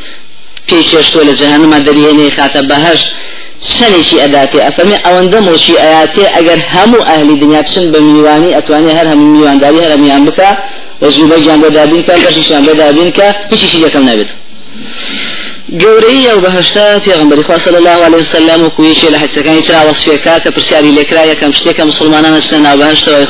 پێش 0.69 0.89
شتۆ 1.07 1.21
لە 1.27 1.33
جەهنما 1.41 1.77
دەریێنێ 1.88 2.27
خاتە 2.38 2.62
بەهش 2.69 3.01
شەنێکی 3.75 4.17
ئەداتێ 4.24 4.59
ئەفەرمێ 4.65 4.97
ئەوەندە 5.05 5.39
مۆشی 5.47 5.75
ئاياتێ 5.83 6.25
ئەگەر 6.36 6.59
هەموو 6.74 7.07
ئەهلی 7.09 7.36
دنیا 7.43 7.62
بچن 7.65 7.86
بە 7.93 8.00
میوانی 8.07 8.51
ئەتوانێ 8.57 8.91
هەر 8.97 9.07
هەموو 9.12 9.33
میوانداری 9.36 9.79
هەرمیان 9.86 10.21
بکە 10.27 10.50
وەژوبە 11.03 11.38
گیان 11.43 11.59
بۆ 11.63 11.69
دابین 11.77 12.01
کە 12.07 12.13
بەشیشیان 12.24 12.63
بۆ 12.67 12.74
دابین 12.81 13.09
کە 13.17 13.27
هیچیشی 13.51 13.79
یەکەم 13.86 14.03
نابێت 14.09 14.29
گەورەی 15.71 16.27
ئەو 16.29 16.39
بەهشتا 16.45 17.00
پێغمبەری 17.05 17.43
خوا 17.43 17.57
صلی 17.57 17.75
الله 17.75 18.00
عليه 18.07 18.17
وسلم 18.17 18.65
و 18.65 18.69
کویشی 18.69 19.07
لە 19.07 19.17
حدیثەکانی 19.21 19.67
ترا 19.67 19.81
وەصفێکا 19.91 20.39
کە 20.43 20.50
پرسیاری 20.55 20.91
لێکرا 20.97 21.24
یەکەم 21.33 21.51
شتێکە 21.57 21.83
مسلمانان 21.91 22.41
چنە 22.41 22.53
ناو 22.53 22.77
بەهشتەوەی 22.81 23.27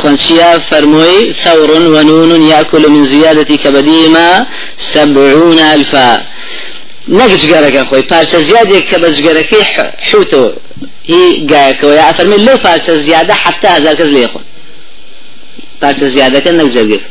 فەرمووی 0.70 1.34
ثور 1.44 1.72
ونون 1.72 2.42
يأكل 2.42 2.90
من 2.90 3.06
زيادة 3.06 3.56
كبدهما 3.64 4.48
سبعون 4.94 5.60
ألفا 5.60 6.22
نەگەش 7.10 7.44
گەرەکە 7.52 7.82
خۆی 7.90 8.04
پارچە 8.12 8.38
زیادێک 8.50 8.84
کە 8.90 8.98
بە 9.02 9.10
جگەرەکەی 9.16 9.64
حوتەوە 10.10 10.52
هی 11.12 11.48
گایەکەوە. 11.52 11.94
یا 12.02 12.14
فەرمی 12.18 12.38
لەو 12.48 12.58
پارچە 12.66 12.94
زیادە 13.08 13.34
حفتا 13.44 13.70
هزار 13.78 13.96
کەس 14.00 14.10
لێ 14.16 14.28
خۆن. 14.32 14.46
پارچە 15.82 16.06
زیادەکە 16.16 16.52
نەگجەرگێت 16.60 17.04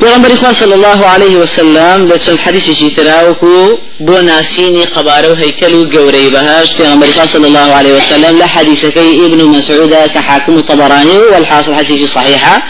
پیغمبر 0.00 0.34
خوا 0.36 0.52
صلی 0.52 0.72
الله 0.72 1.06
عليه 1.06 1.36
وسلم 1.36 2.08
لە 2.08 2.18
چەند 2.18 2.38
حدیثی 2.38 2.90
تراوکو 2.90 3.78
بۆ 4.00 4.10
ناسینی 4.10 4.84
قبارە 4.84 5.26
و 5.26 5.36
هەیکەل 5.36 5.72
و 5.74 5.90
گەورەی 5.90 6.32
بەهاش 6.34 6.72
پیغمبر 6.76 7.06
خوا 7.06 7.26
صلی 7.26 7.44
الله 7.44 7.72
عليه 7.74 7.92
وسلم 7.92 8.38
لە 8.40 8.44
حدیثەکەی 8.44 9.24
ابن 9.24 9.44
مسعود 9.44 9.94
كحاكم 9.94 10.56
الطبراني 10.56 11.18
والحاصل 11.18 11.74
حديث 11.74 12.12
صحيحة 12.12 12.62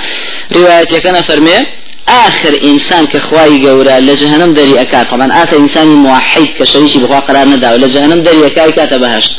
رواية 0.52 0.85
كان 0.85 1.23
فرمي 1.23 1.66
آخر 2.09 2.61
إنسان 2.64 3.06
كخواي 3.06 3.59
جورا 3.59 4.00
لجهنم 4.00 4.54
دري 4.54 4.80
أكا 4.80 5.02
طبعا 5.02 5.42
آخر 5.42 5.56
إنسان 5.56 5.88
موحد 5.88 6.47
كشريشي 6.59 6.99
بخوا 6.99 7.18
قرار 7.18 7.47
ندا 7.49 7.73
ولجهنم 7.73 8.23
دري 8.23 8.47
أكا 8.47 8.71
كاتب 8.71 9.00
بهشت 9.00 9.33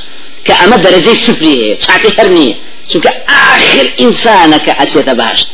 كأما 0.46 0.76
درجة 0.76 1.14
سفري 1.26 1.54
هي 1.64 1.76
تعطي 1.76 2.10
هرنية 2.22 2.56
شو 2.94 3.00
آخر 3.30 3.86
إنسانك 4.02 4.70
أشيت 4.70 5.10
بهشت 5.10 5.48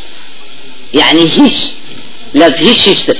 يعني 0.93 1.23
هيش 1.23 1.73
لا 2.33 2.47
هيش 2.57 2.87
يشتر 2.87 3.17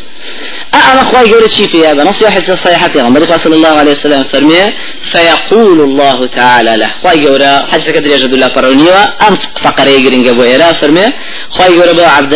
أنا 0.73 1.01
أخوي 1.01 1.29
يقول 1.29 1.51
شيء 1.51 1.67
فيها 1.67 1.93
واحد 2.23 2.49
الصحيحة 2.49 2.87
في 2.87 3.01
غمر 3.01 3.37
صلى 3.37 3.55
الله 3.55 3.69
عليه 3.69 3.91
وسلم 3.91 4.23
فرمي 4.23 4.73
فيقول 5.11 5.81
الله 5.81 6.27
تعالى 6.27 6.77
له. 6.77 6.89
خوي 7.03 7.23
يقول 7.23 7.43
حدث 7.71 7.89
كدر 7.89 8.11
يجد 8.11 8.33
الله 8.33 8.47
فرونيوا 8.47 9.27
أم 9.27 9.37
فقر 9.61 9.87
يقرن 9.87 10.27
قبو 10.27 10.43
إيرا 10.43 10.73
فرمي 10.73 11.05
خوي 11.49 11.75
يقول 11.75 11.99
عبد 11.99 12.35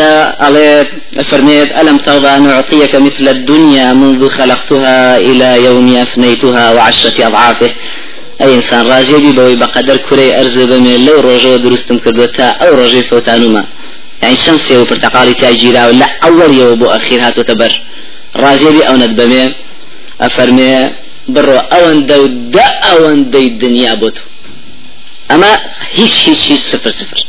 فرميت 1.31 1.71
ألم 1.79 1.97
ترضى 1.97 2.27
أن 2.27 2.49
أعطيك 2.49 2.95
مثل 2.95 3.27
الدنيا 3.27 3.93
منذ 3.93 4.29
خلقتها 4.29 5.17
إلى 5.17 5.65
يوم 5.65 5.97
أفنيتها 5.97 6.71
وعشرة 6.71 7.27
أضعافه. 7.27 7.69
ئەی 8.41 8.49
ئینسان 8.55 8.83
ڕازێبی 8.91 9.31
بەوەی 9.37 9.57
کوڕی 10.07 10.29
ئەرز 10.37 10.55
بەمێ 10.71 10.95
لەو 11.07 11.17
ڕۆژەوە 11.27 11.57
دروستم 11.65 11.97
کردو 12.03 12.27
تا 12.37 12.47
ئەو 12.61 12.71
ڕۆژەی 12.79 13.03
فەوتانومە 13.09 13.63
يعني 14.21 14.35
شمس 14.35 14.71
و 14.71 14.85
پرتقالي 14.85 15.33
تأجيرا 15.33 15.87
ولا 15.87 16.07
أول 16.23 16.53
يوم 16.53 16.83
أخير 16.83 17.19
هاتو 17.21 17.41
تبر. 17.41 17.81
رازيبي 18.35 18.81
أو 18.87 18.95
ندبمي 18.95 19.53
أفرمي 20.21 20.89
برو 21.27 21.57
أون 21.57 22.05
دو 22.05 22.25
دا 22.25 22.65
أون 22.65 23.29
دي 23.29 23.47
الدنيا 23.47 23.93
بوتو. 23.93 24.21
أما 25.31 25.59
هيش 25.91 26.29
هيش 26.29 26.51
هيش 26.51 26.59
صفر 26.59 26.89
صفر 26.89 27.19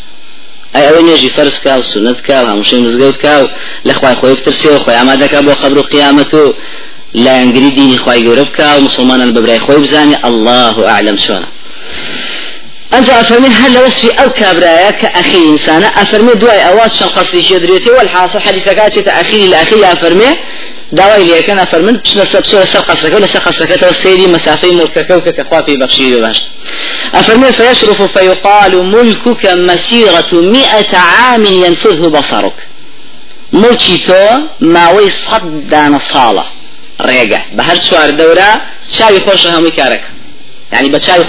أي 0.77 0.89
أول 0.91 1.09
يجي 1.09 1.31
فرس 1.31 1.61
كاو 1.61 1.83
سنة 1.83 2.13
كاو 2.13 2.47
همشي 2.47 2.77
مزقود 2.77 3.17
كاو. 3.17 3.49
لأخوة 3.85 4.15
خوي 4.15 4.35
بترسي 4.35 4.69
وخوي 4.69 4.95
عمادك 4.95 5.35
أبو 5.35 5.55
خبرو 5.55 5.83
قيامته 5.83 6.55
لا 7.15 7.43
ينقري 7.43 7.71
ديني 7.71 7.99
خواهي 7.99 8.27
قوربك 8.27 8.61
ومسلمان 8.79 9.33
ببراي 9.33 9.59
خوي 9.59 9.77
بزاني 9.77 10.27
الله 10.27 10.89
أعلم 10.89 11.19
شوانا 11.19 11.47
أنجا 12.95 13.21
أفرمي 13.21 13.49
هل 13.49 13.79
وصفي 13.79 14.11
أو 14.11 14.31
كابرايا 14.31 14.91
كأخي 14.91 15.49
إنسان 15.49 15.83
أفرمي 15.85 16.33
دواي 16.33 16.69
أواز 16.69 16.91
شن 16.95 17.43
شدريتي 17.43 17.91
والحاصل 17.91 18.41
حديثة 18.41 18.73
كاتشة 18.73 19.21
أخي 19.21 19.49
لأخي 19.49 19.93
أفرمي 19.93 20.37
داوای 20.93 21.25
لێکەن 21.29 21.59
ئەفەرمن 21.63 21.97
بچنە 22.01 22.25
سەر 22.33 22.43
بچۆ 22.45 22.57
لەسەر 22.65 22.83
قەسەکە 22.89 23.15
و 23.15 23.25
لەسەر 23.25 23.43
قەسەکەتەوە 23.47 23.93
سەیری 24.03 24.27
مەسافەی 24.35 24.73
ملکەکە 24.81 25.11
و 25.11 25.21
کەکە 25.27 25.45
خوا 25.49 25.61
أفرمي 27.15 27.53
فيشرف 27.53 28.03
فيقال 28.03 28.85
ملكك 28.85 29.47
مسيرة 29.47 30.33
مئة 30.33 30.99
عام 30.99 31.45
ينفذه 31.45 32.09
بصرك 32.09 32.59
ملكي 33.53 33.99
تو 33.99 34.39
ماوي 34.61 35.11
صد 35.11 35.69
دان 35.71 35.99
صالة 35.99 36.45
ڕێگە. 37.01 37.41
بە 37.57 37.63
هەر 37.69 37.79
چوار 37.87 38.09
دەورە 38.19 38.51
چاوی 38.97 39.21
خۆشە 39.27 39.49
هەمووی 39.55 39.73
کارەکە. 39.79 40.11
یعنی 40.73 40.93
بە 40.93 40.99
چاوی 40.99 41.25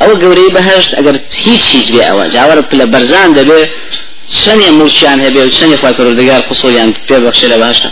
ئەوە 0.00 0.14
گەورەی 0.22 0.50
بەهشت 0.56 0.90
ئەگەر 0.96 1.16
هیچ 1.44 1.64
هیچ 1.74 1.86
بێ 1.92 2.02
ئەوە 2.08 2.24
جاوەرە 2.34 2.62
پلە 2.70 2.86
بەرزان 2.92 3.28
دەبێ 3.38 3.60
چەندێ 4.40 4.70
مورچیان 4.78 5.18
هەبێ 5.26 5.40
و 5.46 5.50
چەندێ 5.56 5.76
خوا 5.80 5.90
پەروەردگار 5.98 6.42
قسۆیان 6.48 6.90
پێ 7.08 7.16
بەخشێ 7.24 7.46
لە 7.52 7.56
بەهشتە. 7.62 7.90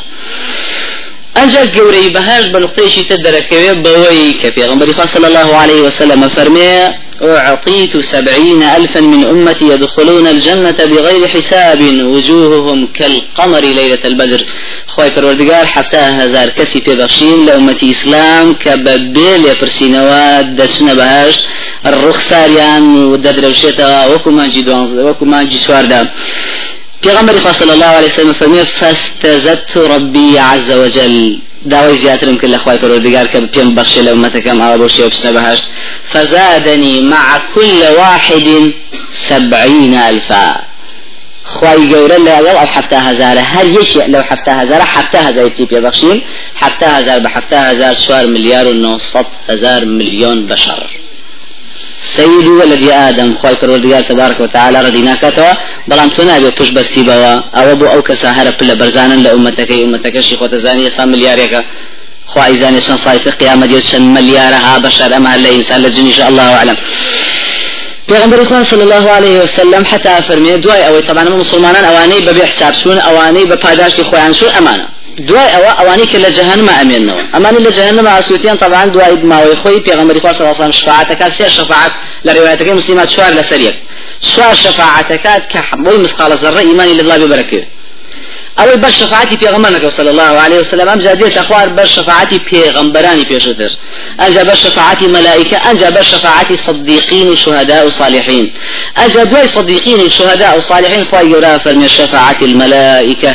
ئەنجا 1.36 1.62
گەورەی 1.76 2.08
بەهشت 2.16 2.48
بە 2.52 2.58
نقطەیەکی 2.64 3.02
تر 3.08 3.18
دەرەکەوێ 3.26 3.72
بەوەی 3.84 4.32
کە 4.40 4.48
پێغمبەری 4.56 4.94
صلى 5.14 5.26
الله 5.30 5.50
عليه 5.62 5.80
وسلم 5.86 6.22
فەرمێ 6.36 6.74
أعطيت 7.22 8.00
سبعين 8.00 8.62
ألفا 8.62 9.00
من 9.00 9.24
أمتي 9.24 9.64
يدخلون 9.64 10.26
الجنة 10.26 10.78
بغير 10.92 11.28
حساب 11.28 11.80
وجوههم 11.82 12.88
كالقمر 12.98 13.60
ليلة 13.60 13.98
البدر. 14.04 14.44
خوي 14.86 15.10
پروردگار 15.10 15.66
حتى 15.66 15.96
هزار 15.96 16.48
كسي 16.50 16.80
ببخشين 16.80 17.46
لأمتي 17.46 17.90
إسلام 17.90 18.54
كببيل 18.54 19.46
يبرسينوا 19.46 20.40
دسنا 20.42 20.94
بهاش 20.94 21.38
الرخصاريان 21.86 23.04
وددروشيتا 23.04 24.06
وكو 24.06 24.30
ما 24.30 24.46
جي 24.46 24.64
وكو 25.08 25.24
ما 25.24 25.42
جي 25.42 25.58
سواردا. 25.58 26.08
پیغمبر 27.02 27.52
صلى 27.52 27.72
الله 27.72 27.86
عليه 27.86 28.06
وسلم 28.06 28.32
فرمي 28.32 28.64
فاستزدت 28.64 29.76
ربي 29.76 30.38
عز 30.38 30.70
وجل. 30.70 31.38
داوي 31.64 31.98
زياترم 31.98 32.36
كل 32.36 32.54
أخوي 32.54 32.78
پروردگار 32.78 33.26
كم 33.26 33.46
بيم 33.46 33.74
بخش 33.74 33.98
لامتكم 33.98 34.62
على 34.62 34.78
بوشي 34.78 35.08
بهشت 35.24 35.64
فزادني 36.10 37.00
مع 37.00 37.38
كل 37.54 37.80
واحد 37.98 38.72
سبعين 39.28 39.94
ألفا 39.94 40.56
خواي 41.44 41.94
قولا 41.94 42.18
لا 42.18 42.60
أو 42.60 42.66
حفتى 42.66 42.96
هزار. 42.96 43.38
هل 43.38 43.76
يشيء 43.76 44.06
لو 44.10 44.22
حفتى 44.22 44.50
هزار 44.50 44.82
حفتى 44.82 45.18
هزار 45.18 45.48
تيب 45.48 45.72
يبخشين 45.72 46.22
حفتى 46.54 46.86
هزار 46.86 47.18
بحفتى 47.18 47.56
هزار 47.56 47.94
سوار 47.94 48.26
مليار 48.26 48.66
ونصف 48.66 49.26
هزار 49.48 49.84
مليون 49.84 50.46
بشر. 50.46 51.01
سيدي 52.16 52.48
ولد 52.48 52.88
آدم 52.90 53.34
خواي 53.40 53.54
پروردگار 53.54 54.02
تبارك 54.08 54.40
وتعالى 54.40 54.82
ردينا 54.82 55.14
كتوا 55.14 55.52
بلان 55.88 56.10
تونا 56.10 56.38
بي 56.38 56.50
پش 56.50 56.68
بسي 56.70 57.02
بوا 57.02 57.34
أو 57.54 57.76
بو 57.76 57.86
أو 57.86 58.02
كساهر 58.02 58.50
بلا 58.60 58.74
برزانا 58.74 59.14
لأمتك 59.14 59.72
أمتك 59.72 60.20
شي 60.20 60.36
خو 60.36 60.46
تزاني 60.46 60.90
سام 60.90 61.08
ملياريك 61.08 61.54
خواي 62.26 62.54
زاني 62.60 62.80
شن 62.80 62.96
صايف 62.96 63.28
قيامة 63.28 63.66
ديو 63.66 63.80
شن 63.80 64.02
مليارها 64.02 64.78
بشر 64.78 65.16
أما 65.16 65.30
هلا 65.34 65.50
إنسان 65.50 65.82
لجن 65.82 66.06
إن 66.06 66.12
شاء 66.12 66.28
الله 66.28 66.42
أعلم. 66.42 66.76
پیغمبر 68.08 68.44
خدا 68.44 68.64
صلی 68.64 68.82
الله 68.82 69.10
علیه 69.10 69.42
وسلم 69.42 69.84
حتی 69.92 70.08
فرمی 70.28 70.58
دوای 70.58 70.84
اوی 70.88 71.02
طبعا 71.02 71.24
مسلمانان 71.24 71.84
اوانی 71.84 72.20
به 72.20 72.32
حساب 72.32 72.74
شون 72.74 72.98
اوانی 72.98 73.44
به 73.44 73.56
پاداش 73.56 74.00
خویان 74.00 74.32
شون 74.32 74.48
أمانة. 74.48 74.88
دوای 75.16 75.48
ئەوە 75.54 75.72
ئەوانەی 75.78 76.06
کە 76.12 76.18
لە 76.24 76.30
جەهنم 76.36 76.68
ئەمێنەوە 76.78 77.22
ئەمانی 77.34 77.64
لە 77.66 77.72
جەهنم 77.78 78.06
ئاسووتیان 78.06 78.56
طبعا 78.56 78.86
دوای 78.86 79.14
ماوەی 79.32 79.56
خۆی 79.62 79.80
پێغەمبەری 79.86 80.20
خوا 80.20 80.32
صلی 80.32 80.46
الله 80.46 80.56
علیه 80.56 80.68
و 80.68 80.72
شفاعتەکە 80.80 81.26
سێ 81.38 81.48
شفاعت 81.48 81.92
لە 82.26 82.30
ڕوايەتەکەی 82.36 82.74
مسلمات 82.80 83.08
چوار 83.08 83.32
لەسەر 83.38 83.60
یەک. 83.68 83.76
چوار 84.20 84.54
شفاعتەکەات 84.54 85.42
کە 85.52 85.60
بۆی 85.84 85.96
مسقال 86.04 86.36
ذرة 86.36 86.60
ئیمانی 86.60 86.94
لە 86.98 87.00
الله 87.00 87.18
ببرەکەوێت 87.22 87.66
ئەوەی 88.58 88.76
بەر 88.84 88.90
شفاعتی 88.90 89.36
پێغەمبەر 89.42 89.70
نەکەو 89.76 89.90
صلی 89.98 90.08
الله 90.08 90.32
عليه 90.44 90.58
وسلم 90.60 90.88
ئەم 90.88 90.98
جادێت 91.06 91.34
ئەخوار 91.38 91.68
بەر 91.78 91.86
شفاعتی 91.96 92.38
پێغەمبەرانی 92.50 93.24
پێشتر. 93.30 93.72
ئەنجا 94.20 94.42
بەر 94.48 94.56
شفاعتی 94.64 95.06
مەلائکە 95.16 95.58
ئەنجا 95.66 95.90
بەر 95.96 96.02
شفاعتی 96.12 96.56
صدیقین 96.56 97.28
و 97.28 97.36
شهداء 97.36 97.86
و 97.86 97.90
صالحین. 97.90 98.52
ئەنجا 98.98 99.24
دوای 99.24 99.46
صدیقین 99.46 100.00
و 100.00 100.08
شهداء 100.08 100.58
و 100.58 100.60
صالحین 100.60 101.04
خوای 101.04 101.26
گەورە 101.32 101.62
فەرمی 101.64 101.88
شفاعتی 101.88 102.44
الملائکە 102.44 103.32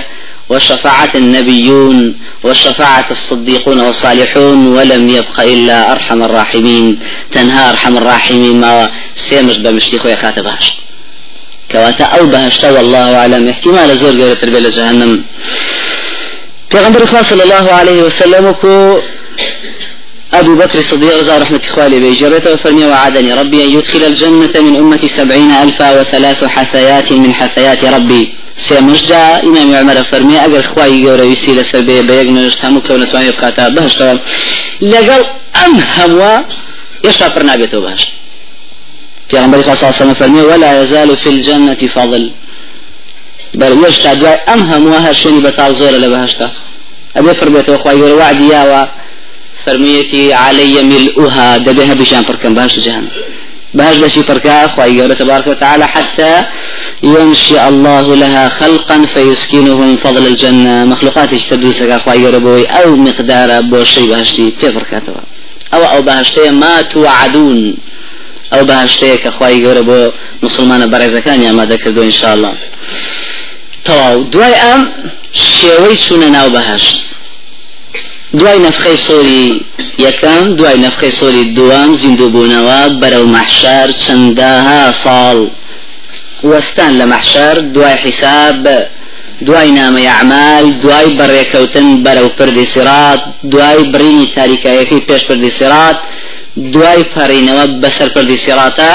وشفاعة 0.50 1.10
النبيون 1.16 2.16
وشفاعة 2.44 3.06
الصديقون 3.12 3.80
والصالحون 3.80 4.68
ولم 4.68 5.10
يبق 5.10 5.40
إلا 5.40 5.92
أرحم 5.92 6.24
الراحمين. 6.24 7.00
تنهى 7.32 7.70
أرحم 7.70 7.98
الراحمين 7.98 8.62
ما 8.62 8.90
سيمش 9.16 9.58
بمشتي 9.58 10.00
خويا 10.00 10.16
خاتب 10.16 10.48
كواتا 11.72 12.04
أو 12.04 12.26
بهشت 12.26 12.66
والله 12.66 13.16
أعلم. 13.16 13.50
احتمال 13.50 13.98
زور 13.98 14.12
غير 14.12 14.36
تربية 14.36 14.70
جهنم 14.70 15.24
پیغمبر 16.74 17.06
خدا 17.06 17.22
صلى 17.22 17.44
الله 17.44 17.72
عليه 17.72 18.04
وسلم 18.04 18.56
أبو 20.40 20.56
بكر 20.56 20.80
الصديق 20.80 21.18
رضا 21.20 21.38
رحمة 21.38 21.62
إخوالي 21.70 22.00
بيجرته 22.00 22.54
وفرمي 22.54 22.86
وعدني 22.86 23.34
ربي 23.34 23.64
أن 23.64 23.72
يدخل 23.78 24.04
الجنة 24.04 24.62
من 24.62 24.76
أمتي 24.76 25.08
سبعين 25.08 25.52
ألفا 25.52 26.02
وثلاث 26.02 26.44
حثيات 26.44 27.12
من 27.12 27.34
حثيات 27.34 27.86
ربي. 27.86 28.24
سێمشجا 28.58 29.24
ئیمامی 29.46 29.76
عمەرە 29.82 30.04
فەرمی 30.12 30.38
ئەگەر 30.44 30.66
خوای 30.72 31.04
گەورە 31.06 31.26
ویستی 31.30 31.56
لەسەر 31.60 31.82
بێ 31.88 31.98
بە 32.08 32.14
یەک 32.22 32.30
نوێژ 32.36 32.56
هەموو 32.64 32.82
کەو 32.88 32.98
نتوانێت 33.04 33.36
بکاتە 33.38 33.64
بەهشتەوە 33.76 34.14
لەگەڵ 34.94 35.22
ئەم 35.58 35.74
هەمووە 35.96 36.34
هێشتا 37.06 37.28
پڕ 37.34 37.44
نابێتەوە 37.50 37.82
بەهشت 37.86 38.10
پیغمبر 39.30 39.62
خاص 39.68 39.82
صلى 40.00 40.16
فرمي 40.16 40.42
ولا 40.42 40.70
يزال 40.82 41.18
في 41.18 41.30
الجنة 41.30 41.82
فضل. 41.96 42.24
بل 43.60 43.72
يشتا 43.88 44.14
دوای 44.14 44.38
ئەم 44.48 44.62
هەمووە 44.72 45.00
هەر 45.06 45.16
شوێنی 45.22 45.42
بەتاڵ 45.46 45.72
زۆرە 45.80 46.00
لە 46.04 46.08
بەهشتا 46.14 46.48
ئەبێ 47.16 47.32
فڕبێتەوە 47.40 47.78
خوای 47.82 47.98
گەورە 48.02 48.18
فەرمیەتی 49.68 50.32
علي 50.32 50.84
ملؤها 50.84 51.58
دەبێ 51.58 51.84
هەبیشان 51.92 52.24
پڕکەم. 52.28 52.54
بەهشت 52.58 52.80
جهنم 52.80 53.08
باش 53.74 53.98
بشي 53.98 54.24
فركا 54.24 54.68
خواهي 54.68 55.02
قوله 55.02 55.14
تبارك 55.14 55.48
وتعالى 55.48 55.88
حتى 55.88 56.46
ينشئ 57.04 57.68
الله 57.68 58.16
لها 58.16 58.50
خلقا 58.50 59.06
فيسكنه 59.14 59.78
من 59.78 59.96
فضل 59.96 60.28
الجنة. 60.28 60.86
مخلوقات 60.86 61.34
اشتدوسك 61.34 62.02
خواهي 62.02 62.26
قوله 62.26 62.38
بوي 62.38 62.66
أو 62.66 62.96
مقدار 62.96 63.62
بوشي 63.62 64.08
بهشتي 64.08 64.54
في 64.60 64.72
فركاته 64.72 65.14
أو 65.74 65.84
أو 65.84 66.02
بهشتي 66.02 66.52
ما 66.52 66.82
توعدون. 66.82 67.78
أو 68.54 68.66
بهشتي 68.66 69.18
كخواهي 69.18 69.66
قوله 69.66 69.82
بو 69.82 70.12
مسلمان 70.44 70.90
برزكان 70.92 71.44
يا 71.44 71.52
ما 71.52 71.66
ذكر 71.66 72.04
إن 72.04 72.12
شاء 72.12 72.34
الله 72.36 72.54
تواو 73.86 74.24
دواي 74.24 74.54
أم 74.54 74.90
شوي 75.34 75.96
سننا 75.96 76.46
وبهشت 76.46 76.98
دوای 78.40 78.60
نفخەی 78.68 78.98
سۆری 79.08 79.48
یەکەم 80.06 80.44
دوای 80.58 80.78
نفخەی 80.86 81.12
سۆری 81.20 81.44
دوام 81.58 81.92
زیندوو 82.02 82.34
بوونەوە 82.36 82.82
بەرەو 83.02 83.26
مەحشار 83.36 83.90
چەندەها 84.04 84.84
ساڵ. 85.04 85.38
وەستان 86.52 86.92
لە 87.00 87.06
مەحشار 87.14 87.56
دوای 87.76 87.98
حیساب 88.04 88.64
دوای 89.46 89.72
نامەی 89.80 90.08
ئەعمال 90.12 90.66
دوای 90.84 91.10
بەڕێکەوتن 91.20 91.88
بەرەو 92.06 92.30
پردی 92.38 92.66
سرات 92.74 93.22
دوای 93.52 93.84
برینی 93.94 94.28
تاریکایەکەی 94.38 95.02
پێش 95.08 95.24
پردی 95.30 95.52
سرات 95.60 95.98
دوای 96.74 97.04
پەڕینەوە 97.14 97.66
بەسەر 97.82 98.10
پردی 98.16 98.38
سراتە 98.46 98.92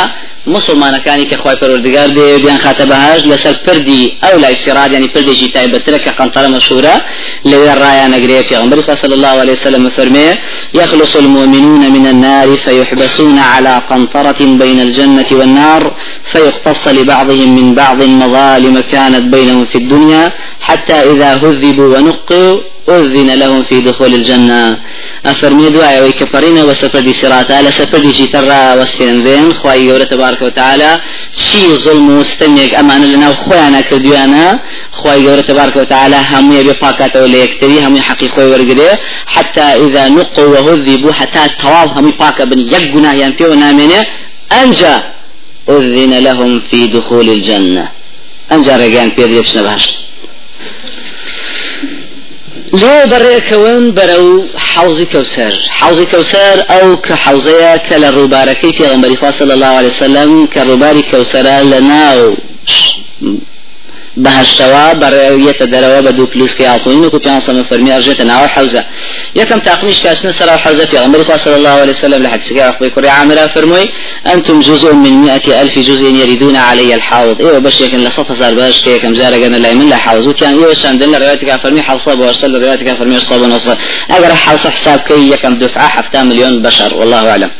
مسلمانەکانی 0.46 1.26
کە 1.30 1.34
خخوای 1.34 1.56
پەروەردگار 1.56 2.08
دێ 2.16 2.42
بیان 2.42 2.58
خاتە 2.64 2.84
بەهاش 2.90 3.20
لەسەر 3.30 3.54
پردی 3.66 4.12
ئەو 4.22 4.38
لای 4.42 4.54
سیراد 4.54 4.92
ینی 4.92 5.08
پردێکی 5.14 5.52
تایبەترە 5.54 5.98
کە 6.04 6.10
قەنتەرە 6.18 6.48
مەشهورە 6.54 6.94
لەوێ 7.50 7.72
ڕایان 7.82 8.10
نەگرێ 8.14 8.38
پێغمبەر 8.50 8.78
صلى 9.02 9.14
الله 9.14 9.34
عليه 9.42 9.52
وسلم 9.52 9.88
فرمي 9.88 10.28
يخلص 10.74 11.16
المؤمنون 11.16 11.82
من 11.96 12.06
النار 12.06 12.56
فيحبسون 12.56 13.38
على 13.38 13.82
قنطرة 13.90 14.40
بين 14.62 14.80
الجنة 14.80 15.26
والنار 15.32 15.82
فيقتص 16.32 16.88
لبعضهم 16.88 17.56
من 17.58 17.74
بعض 17.74 18.02
مظالم 18.02 18.80
كانت 18.92 19.24
بينهم 19.34 19.64
في 19.64 19.78
الدنيا 19.78 20.32
حتى 20.60 20.92
إذا 20.92 21.30
هذبوا 21.34 21.98
ونقوا 21.98 22.60
أذن 22.88 23.30
لهم 23.42 23.62
في 23.62 23.80
دخول 23.80 24.14
الجنة. 24.14 24.78
أفرمي 25.26 25.70
دعاء 25.70 26.02
ويكفرين 26.02 26.58
وسفر 26.58 27.00
دي 27.00 27.12
سراتا 27.12 27.52
على 27.52 27.70
سفر 27.70 27.98
دي 27.98 28.10
جيترا 28.12 28.74
واستنزين 28.74 29.54
خواهي 29.54 29.82
يورا 29.88 30.04
تبارك 30.04 30.42
وتعالى 30.42 31.00
شي 31.32 31.76
ظلم 31.84 32.20
مستميك 32.20 32.74
أمان 32.74 33.02
لنا 33.12 33.28
وخوانا 33.30 33.80
كرديانا 33.80 34.60
خواهي 34.92 35.20
يورا 35.24 35.40
تبارك 35.40 35.76
وتعالى 35.76 36.18
هم 36.32 36.52
يبي 36.52 36.72
باكات 36.82 37.16
وليكتري 37.16 37.86
هم 37.86 37.94
حقيقة 38.02 38.50
ورقري 38.50 38.88
حتى 39.26 39.60
إذا 39.60 40.08
نقوا 40.08 40.44
وهذبوا 40.44 41.12
حتى 41.12 41.44
التواب 41.44 41.98
هم 41.98 42.10
باكا 42.10 42.44
بن 42.44 42.58
يقنا 42.74 43.12
ينفي 43.12 43.44
ونامنه 43.44 44.06
أنجا 44.62 45.02
أذن 45.68 46.12
لهم 46.26 46.60
في 46.60 46.86
دخول 46.86 47.30
الجنة. 47.30 47.88
أنجا 48.52 48.76
رجان 48.76 49.08
بيد 49.16 49.32
يبشنا 49.38 49.62
بهشت 49.62 49.94
لێ 52.80 52.98
بەڕێکەون 53.10 53.84
بەرەو 53.96 54.28
حوزی 54.72 55.06
کەوسەر 55.12 55.54
حوزی 55.80 56.06
کەوسەر 56.12 56.56
ئەو 56.72 56.88
کە 57.06 57.14
حوزەیە 57.24 57.74
کە 57.86 57.96
لە 58.02 58.08
ڕووبارەکەی 58.16 58.72
پێغمبەری 58.78 59.16
خوا 59.20 59.30
الله 59.56 59.72
عليه 59.78 59.92
وسلم 59.94 60.30
کە 60.52 60.60
ڕووباری 60.68 61.08
کەوسەرە 61.10 61.56
لە 61.72 61.80
ناو 61.92 62.20
بەهشتەوە 64.16 64.84
بەڕێویەتە 65.00 65.66
دەرەوە 65.72 66.00
بە 66.06 66.12
دوو 66.16 66.26
پلوسکی 66.26 66.64
ئاڵتونین 66.64 67.04
وکو 67.04 67.18
پیان 67.18 67.40
سەمە 67.40 67.62
فەرمی 67.70 67.92
ئەژێتە 67.96 68.24
ناوە 68.30 68.48
حوزە 68.54 68.82
یەکەم 69.40 69.60
تاقمیش 69.68 69.98
کاسنە 70.04 70.32
سەر 70.38 70.48
حوزە 70.64 70.84
پیغمبری 70.92 71.24
خوا 71.24 71.36
صلی 71.36 71.54
الله 71.54 71.76
عليه 71.82 71.92
وسلم 71.92 72.22
لحد 72.22 72.40
أخوي 72.72 72.90
كوري 72.90 73.08
عامرة 73.08 73.46
فرموي 73.46 73.88
أنتم 74.26 74.60
جزء 74.60 74.92
من 74.94 75.10
مئة 75.10 75.62
ألف 75.62 75.78
جزء 75.78 76.06
يريدون 76.06 76.56
علي 76.56 76.94
الحوض. 76.94 77.40
يكن 77.80 77.98
لصف 77.98 78.30
هزار 78.30 78.54
باش 78.54 78.80
كي 78.80 78.98
كم 78.98 79.12
جارة 79.12 79.36
قلنا 79.36 79.56
لا 79.56 79.74
من 79.74 79.88
لا 79.88 79.96
حوض. 79.96 80.26
وكان 80.26 80.54
إيوه 80.54 80.74
شاندن 80.74 81.10
لروايتك 81.10 81.60
فرمي 81.62 81.82
حوصة 81.82 82.14
بوصل 82.14 82.52
لروايتك 82.52 82.88
فرمي 82.94 83.20
صاب 83.20 83.40
ونصر 83.40 83.76
أقرأ 84.10 84.34
حوصة 84.34 84.70
حساب 84.70 85.00
كي 85.00 85.30
يكم 85.32 85.58
دفعة 85.58 85.88
حفتا 85.88 86.22
مليون 86.22 86.62
بشر 86.62 86.94
والله 86.94 87.30
أعلم. 87.30 87.50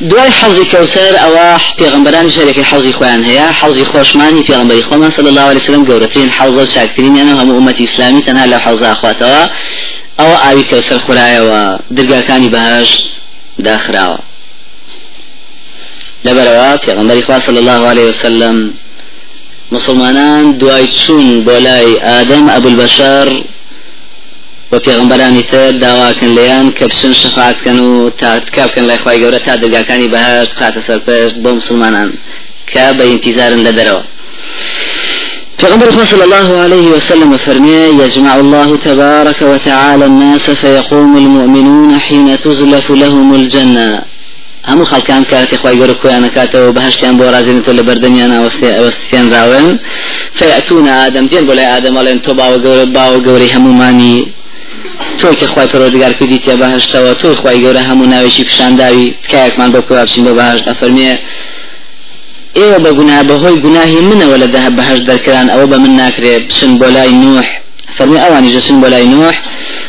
دوای 0.00 0.30
حوزی 0.30 0.64
کەوسەر 0.72 1.14
ئەوە 1.22 1.60
پێغمبەرانی 1.78 2.30
ژێرێکی 2.36 2.64
حوزی 2.70 2.92
خۆیان 2.92 3.22
هەیە. 3.28 3.46
حوزی 3.60 3.84
خۆشمانی 3.84 4.42
پێغمبەری 4.48 4.82
خۆمان 4.88 5.10
صلی 5.16 5.28
الله 5.28 5.46
عليه 5.50 5.60
وسلم 5.62 5.84
گەورەترین 5.84 6.30
حوزە 6.38 6.62
و 6.62 6.66
چاکترینیانە 6.74 7.32
هەموو 7.40 7.58
ئومەتی 7.58 7.80
ئیسلامی 7.86 8.22
تەنها 8.22 8.46
لە 8.52 8.58
حوزە 8.64 8.86
ئاخواتەوە 8.90 9.42
ئەوە 10.18 10.36
ئاوی 10.44 10.64
کەوسەر 10.70 10.98
خورایەوە 11.06 11.60
دەرگاکانی 11.96 12.48
بەهاش 12.54 12.90
داخراوە. 13.64 14.18
لەبەرەوە 16.26 16.70
پێغمبەری 16.84 17.22
خوا 17.26 17.40
صلی 17.40 17.58
الله 17.58 17.80
عليه 17.90 18.06
وسلم 18.10 18.74
مسلمانان 19.72 20.52
دوای 20.52 20.86
چوون 20.86 21.44
بۆ 21.46 21.56
لای 21.66 21.96
ئادەم 22.06 22.44
ئەبولبەشەر 22.54 23.28
و 24.72 24.78
پێغمبەرانی 24.78 25.42
تر 25.50 25.70
داواکن 25.70 26.26
لیان 26.26 26.72
کە 26.78 26.84
بچن 26.90 27.12
شفاعتکەن 27.12 27.78
و 27.80 28.10
تا 28.10 28.38
تکابکەن 28.38 28.84
لای 28.88 28.98
خی 29.04 29.18
گەورە 29.22 29.40
تا 29.46 29.56
دەرگاکانی 29.56 30.08
بەهشت 30.14 30.52
قاتە 30.60 30.80
سەرپشت 30.88 31.36
بۆ 31.42 31.50
مسلمانان 31.58 32.12
کە 32.70 32.84
بە 32.98 33.04
انتیزارن 33.12 33.60
لە 33.66 33.72
دەرەوە 33.78 34.02
پیغمبر 35.58 36.04
صلى 36.04 36.22
الله 36.22 36.60
عليه 36.64 36.86
وسلم 36.90 37.36
فرمي 37.36 37.78
يجمع 38.02 38.34
الله 38.36 38.76
تبارك 38.76 39.42
وتعالى 39.42 40.04
الناس 40.04 40.50
فيقوم 40.50 41.16
المؤمنون 41.16 42.00
حين 42.00 42.40
تزلف 42.40 42.90
لهم 42.90 43.34
الجنة. 43.34 44.02
هەموو 44.68 44.86
خەڵکان 44.92 45.22
کاتی 45.30 45.56
خی 45.56 45.76
گەور 45.80 45.92
کویانە 46.00 46.28
کاتەوە 46.36 46.74
بەهشتیان 46.76 47.14
بۆ 47.18 47.24
رازێنێتەوە 47.34 47.74
لە 47.78 47.82
بەردەمیان 47.88 48.32
ئەوەستیان 48.38 49.26
راون. 49.34 49.78
فەیەتون 50.38 50.86
ئادەم 50.88 51.26
دێن 51.30 51.44
بۆ 51.48 51.52
لای 51.58 51.68
ئادەمەڵێن 51.72 52.18
تۆ 52.24 52.30
باوە 52.40 52.58
گەورە 52.64 52.86
باوە 52.96 53.18
گەوری 53.26 53.52
هەمومانی 53.54 54.26
تۆی 55.18 55.34
کە 55.38 55.44
خخوای 55.50 55.68
پەرۆدگار 55.72 56.12
کردی 56.18 56.38
تێ 56.44 56.54
بەهشتەوە 56.60 57.12
تۆی 57.20 57.34
خخوای 57.38 57.58
گەورە 57.62 57.82
هەموو 57.88 58.10
ناوێکی 58.12 58.44
پیشانداوی 58.48 59.14
تکایەکمان 59.24 59.70
بۆ 59.74 59.80
کوابچین 59.88 60.24
بۆ 60.26 60.32
بەهشت 60.38 60.64
ئەفەرمێ 60.70 61.12
ئێوە 62.58 62.78
بە 62.84 62.90
گونا 62.98 63.18
بەهۆی 63.28 63.56
گوناهی 63.64 64.00
منەوە 64.10 64.36
لە 64.42 64.48
دەه 64.54 64.68
بەهش 64.78 64.98
دەرکران 65.08 65.46
ئەوە 65.52 65.66
بە 65.72 65.76
من 65.84 65.92
ناکرێت 66.02 66.42
بچن 66.48 66.72
بۆ 66.80 66.88
لای 66.96 67.12
نوح. 67.22 67.46
فەرمی 67.96 68.18
ئەوانی 68.24 68.50
جسن 68.54 68.76
بۆ 68.82 68.88
لای 68.94 69.06
نوح. 69.14 69.34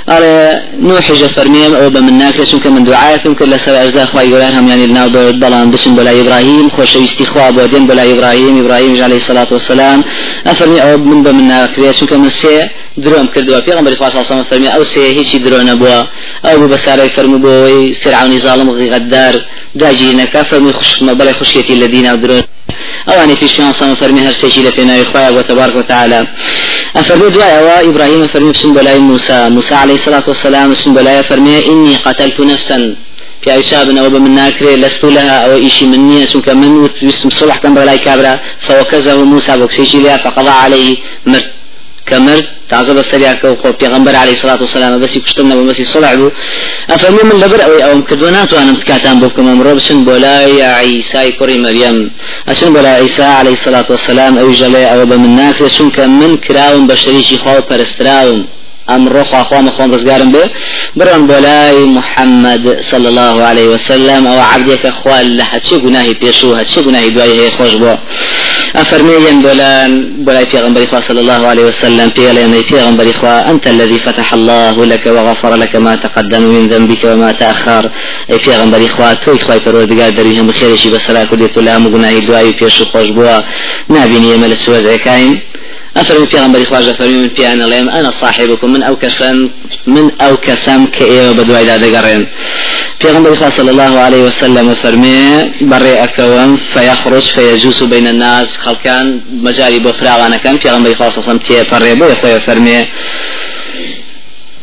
جە 0.07 1.27
فەرمیم 1.35 1.73
ئەوە 1.75 1.89
بە 1.95 2.01
من 2.07 2.31
چونکە 2.51 2.67
من 2.67 2.83
دوعاەتم 2.83 3.33
کرد 3.39 3.49
لەسەر 3.53 3.75
ئەرزا 3.81 4.05
خخوای 4.05 4.29
گەوران 4.31 4.53
هەمیانی 4.57 4.87
لەناو 4.89 5.09
بەوت 5.15 5.37
بەڵام 5.43 5.67
بچن 5.73 5.95
بۆ 5.95 6.01
لای 6.07 6.17
ئیبراهیم 6.19 6.67
خۆشەویستی 6.75 7.25
خوا 7.31 7.51
بۆ 7.51 7.63
دێن 7.71 7.87
بۆ 7.89 7.93
لای 7.93 8.07
ئیبراهیم 8.11 8.55
ئیبراهیم 8.55 9.03
عليه 9.03 9.19
الصلاة 9.21 9.49
والسلام 9.51 10.03
ئەفەرمی 10.45 10.79
ئەوە 10.83 10.97
من 11.09 11.23
بە 11.25 11.31
من 11.37 11.45
ناکرێت 11.51 11.95
چونکە 11.99 12.13
من 12.13 12.31
درۆم 13.03 13.27
کردووە 13.33 13.59
پێغمبەری 13.67 13.95
خوا 13.99 14.09
صلی 14.09 14.19
الله 14.19 14.45
فەرمی 14.51 14.69
ئەو 14.75 14.83
سێ 14.93 15.03
هیچی 15.17 15.39
درۆ 15.45 15.59
نەبووە 15.69 15.97
ئەو 16.45 16.57
بوو 16.59 16.71
بەسارەی 16.73 17.09
فەرمو 17.15 17.37
بۆەوەی 17.43 18.03
فرعونی 18.03 18.39
ظالم 18.39 18.69
غیغەتدار 18.79 19.35
داگیرینەکە 19.81 20.41
فەرمی 20.49 20.73
خوشمە 20.77 21.13
بەڵێ 21.19 21.33
خوشیەتی 21.39 21.75
لە 21.81 21.87
دینە 21.93 22.13
درۆ 22.23 22.39
ئەوانی 23.07 23.35
تیش 23.35 23.53
پیان 23.55 23.73
سەمە 23.79 23.95
فەرمی 24.01 24.21
هەر 24.27 24.35
سێکی 24.41 24.61
لە 24.67 24.71
پێناوی 24.77 25.05
خۆیان 25.11 25.33
بۆ 25.35 25.41
تەبارک 25.49 25.75
وتعالى 25.75 26.19
أفرمي 26.95 27.29
دعاء 27.29 27.89
إبراهيم 27.89 28.27
فرمي 28.27 28.51
بسم 28.51 28.73
بلاي 28.73 28.99
موسى. 28.99 29.49
موسى 29.49 29.75
عليه 29.75 29.93
الصلاة 29.93 30.23
والسلام 30.27 30.71
بسم 30.71 30.93
بلاي 30.93 31.23
فرمي 31.23 31.65
إني 31.65 31.95
قتلت 31.95 32.39
نفسا. 32.39 32.95
في 33.41 33.51
عيسى 33.51 33.85
بن 33.85 33.97
أبو 33.97 34.19
من 34.19 34.31
ناكري 34.35 34.75
لست 34.75 35.03
لها 35.05 35.45
أو 35.45 35.55
إيشي 35.55 35.85
مني 35.85 36.27
سنك 36.27 36.49
من 36.49 36.89
بسم 37.03 37.29
صلح 37.29 37.57
كان 37.57 37.73
بلاي 37.73 37.97
كابرا. 37.97 38.39
فوكزه 38.59 39.23
موسى 39.23 39.57
بوكسيشي 39.57 39.97
لها 40.03 40.17
فقضى 40.17 40.49
عليه 40.49 40.97
مرت 41.25 41.49
كمرت 42.05 42.47
تعزب 42.69 42.97
السريع 42.97 43.33
كو 43.33 43.71
پیغمبر 43.81 44.15
عليه 44.15 44.31
الصلاة 44.31 44.59
والسلام 44.61 44.99
بس 44.99 45.17
كشتنا 45.17 45.55
بس 45.55 45.81
صلع 45.81 46.13
بو. 46.13 46.29
أفهمي 46.89 47.23
من 47.23 47.39
لبر 47.41 47.63
أو 47.63 47.73
أو 47.91 48.03
كدونات 48.03 48.53
وأنا 48.53 48.71
متكاتم 48.71 49.19
بكم 49.19 49.47
أمر 49.47 49.73
بسن 49.73 50.03
بولاي 50.05 50.63
عيسى 50.63 51.31
كوري 51.31 51.57
مريم. 51.57 52.11
أسن 52.51 52.73
بولا 52.73 52.89
عيسى 52.89 53.23
عليه 53.23 53.53
الصلاة 53.59 53.85
والسلام 53.89 54.37
أو 54.37 54.51
جلي 54.51 54.85
أو 54.93 55.05
بمناك 55.05 55.59
سنك 55.67 55.99
من 55.99 56.37
كراون 56.37 56.87
بشريشي 56.87 57.37
خو 57.37 57.57
پرستراون. 57.69 58.39
أمر 58.89 59.23
خو 59.23 59.41
أخوان 59.41 59.69
خون 59.69 59.93
رزقارن 59.93 60.31
به 60.31 60.49
بران 60.95 61.27
بولاي 61.27 61.85
محمد 61.85 62.77
صلى 62.91 63.09
الله 63.09 63.43
عليه 63.43 63.67
وسلم. 63.67 64.27
أو 64.27 64.39
عبدك 64.39 64.85
أخوان 64.85 65.37
لحد 65.37 65.63
شي 65.63 65.77
گناهي 65.77 66.13
بيشو؟ 66.13 66.53
هاد 66.53 66.67
شي 66.67 66.81
گناهي 66.81 67.21
هي 67.21 67.51
خوش 67.51 67.73
بو؟ 67.73 67.95
افرميين 68.75 69.41
بولان. 69.41 70.13
بولاي 70.25 70.45
في 70.45 70.59
غنبري 70.59 70.87
صلى 71.01 71.21
الله 71.21 71.47
عليه 71.47 71.65
وسلم. 71.65 72.09
في 72.09 72.33
لين 72.33 72.61
في 72.61 72.75
غنبري 72.81 73.13
أنت 73.23 73.67
الذي 73.67 73.99
فتح 73.99 74.33
الله 74.33 74.85
لك 74.85 75.05
وغفر 75.05 75.55
لك 75.55 75.75
ما 75.75 75.95
تقدم 75.95 76.41
من 76.41 76.67
ذنبك 76.67 77.03
وما 77.03 77.31
تأخر. 77.31 77.89
أي 78.31 78.39
في 78.39 78.51
غنبري 78.51 78.89
خوا 78.89 79.13
توي 79.13 79.39
خوي 79.39 79.59
فرودگار 79.59 80.09
دريهم 80.09 80.47
بخير 80.47 80.75
شي 80.75 80.89
بسرا 80.89 81.23
كديت 81.23 81.57
لا 81.57 81.77
مغناهي 81.77 82.19
دواي 82.19 82.51
بيشو 82.51 82.85
خوش 82.85 83.07
بو. 83.07 83.41
نابيني 83.89 84.37
مل 84.37 84.57
سوز 84.57 84.87
كاين 84.87 85.39
أفرمي 86.03 86.27
في 86.27 86.37
غنبري 86.37 86.65
خواجة 86.65 86.91
فرمي 86.91 87.17
من 87.17 87.29
في 87.29 87.47
أنا 87.89 88.11
صاحبكم 88.21 88.73
من 88.73 88.83
أو 88.83 88.95
كسم 88.95 89.49
من 89.87 90.11
أو 90.21 90.37
كسم 90.37 90.85
كإيه 90.85 91.31
بدو 91.31 91.53
دا 91.53 91.77
دقرين 91.77 92.27
في 92.99 93.07
غنبري 93.07 93.51
صلى 93.57 93.71
الله 93.71 93.99
عليه 93.99 94.21
وسلم 94.23 94.75
فرمي 94.83 95.51
بري 95.61 96.03
أكوان 96.03 96.57
فيخرج 96.73 97.21
فيجوس 97.35 97.83
بين 97.83 98.07
الناس 98.07 98.47
خلقان 98.57 99.21
مجاري 99.33 99.79
بفراغانا 99.79 100.37
كان 100.37 100.57
في 100.57 100.69
غنبري 100.69 100.95
صلى 100.95 101.07
الله 101.07 101.13
عليه 101.17 101.27
وسلم 101.27 101.39
فرمي 102.39 102.85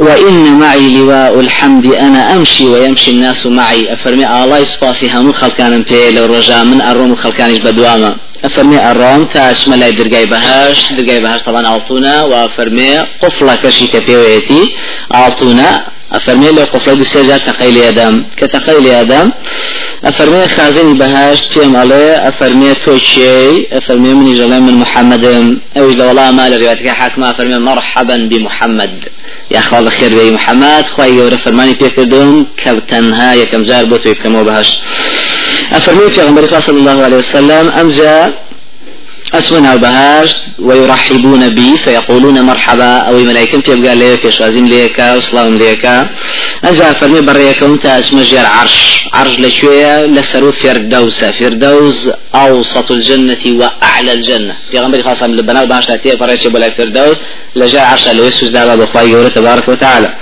وإن 0.01 0.59
معي 0.59 0.97
لواء 0.97 1.41
الحمد 1.41 1.87
أنا 1.87 2.37
أمشي 2.37 2.65
ويمشي 2.73 3.11
الناس 3.11 3.47
معي. 3.47 3.93
أفرمي 3.93 4.27
الله 4.27 4.59
يسباسي 4.59 5.11
هم 5.15 5.33
خلقان 5.33 5.85
لو 6.17 6.25
رجع 6.27 6.65
من 6.65 6.81
أروم 6.81 7.17
خلقان 7.17 7.59
بدواما 7.59 8.17
أفرمي 8.45 8.91
الروم 8.91 9.25
تاش 9.25 9.69
ملاي 9.69 9.93
درقاي 9.93 10.27
بهاش 10.27 10.93
درقاي 10.97 11.21
بهاش 11.21 11.43
طبعا 11.43 11.77
ألطونا 11.77 12.23
وأفرمي 12.23 12.99
قفلة 13.23 13.55
كشي 13.57 13.87
كبيويتي 13.87 14.63
ألطونا 15.15 15.87
أفرمي 16.13 16.49
لو 16.49 16.65
قفلة 16.65 16.95
دو 16.95 17.05
سيجا 17.05 17.39
تقيل 17.39 17.77
يدام 17.77 18.27
كتقيل 18.37 18.87
يدام 18.87 19.33
أفرمي 20.05 20.49
خازن 20.49 20.99
بهاش 20.99 21.41
تيم 21.55 21.77
عليه 21.77 22.29
أفرمي 22.29 22.75
توشي 22.75 23.77
أفرمي 23.79 24.15
من 24.15 24.35
جلال 24.35 24.63
من 24.63 24.75
محمد. 24.75 25.25
أو 25.77 25.91
إذا 25.91 26.05
والله 26.07 26.31
ما 26.31 26.49
لروايتك 26.49 26.89
حاكمة 26.89 27.31
أفرمي 27.31 27.59
مرحبا 27.59 28.17
بمحمد. 28.17 29.09
يا 29.51 29.59
أخوة 29.59 29.79
الخير 29.79 30.11
بي 30.19 30.31
محمد. 30.31 30.85
خواهي 30.97 31.11
يورا 31.11 31.37
فرماني 31.37 31.75
بيكردون 31.75 32.47
كبتنها 32.57 33.35
يكم 33.35 33.65
جار 33.65 33.85
بوتو 33.85 34.09
يكمو 34.09 34.45
بهاش. 34.45 34.79
أفرمي 35.73 36.11
في 36.11 36.21
غنبري 36.21 36.61
صلى 36.61 36.79
الله 36.79 37.03
عليه 37.03 37.17
وسلم 37.17 37.69
أمجا 39.35 39.39
أسمنا 39.39 39.77
بهاشت 39.77 40.37
ويرحبون 40.59 41.49
بي 41.49 41.79
فيقولون 41.85 42.41
مرحبا. 42.41 42.97
أو 43.09 43.19
ملائكة 43.19 43.61
تبقى 43.61 43.95
ليك 43.97 44.29
شوازم 44.29 44.67
ليك 44.67 44.99
وسلام 45.17 45.59
ليك. 45.59 45.85
أجا 46.65 46.93
فرمي 46.93 47.21
بريك 47.21 47.63
وانت 47.63 47.87
اسم 47.87 48.23
جير 48.23 48.47
عرش. 48.47 49.05
عرش 49.13 49.39
لشوية 49.39 50.07
لسرو 50.07 50.53
فردوس 50.53 51.25
فردوس 51.25 52.11
أوسط 52.35 52.91
الجنة 52.91 53.45
وأعلى 53.47 54.13
الجنة. 54.13 54.57
في 54.71 54.79
غنبري 54.79 55.03
خاصة 55.03 55.27
من 55.27 55.35
البنات 55.39 55.69
بهاش 55.69 55.87
تأتيه 55.87 56.17
فريش 56.17 56.47
بلا 56.47 56.71
فردوس. 56.71 57.17
لجاء 57.57 57.85
عرش 57.85 58.09
لويسوس 58.09 58.49
دابا 58.49 58.75
بخواي 58.75 59.31
تبارك 59.31 59.69
وتعالى. 59.69 60.15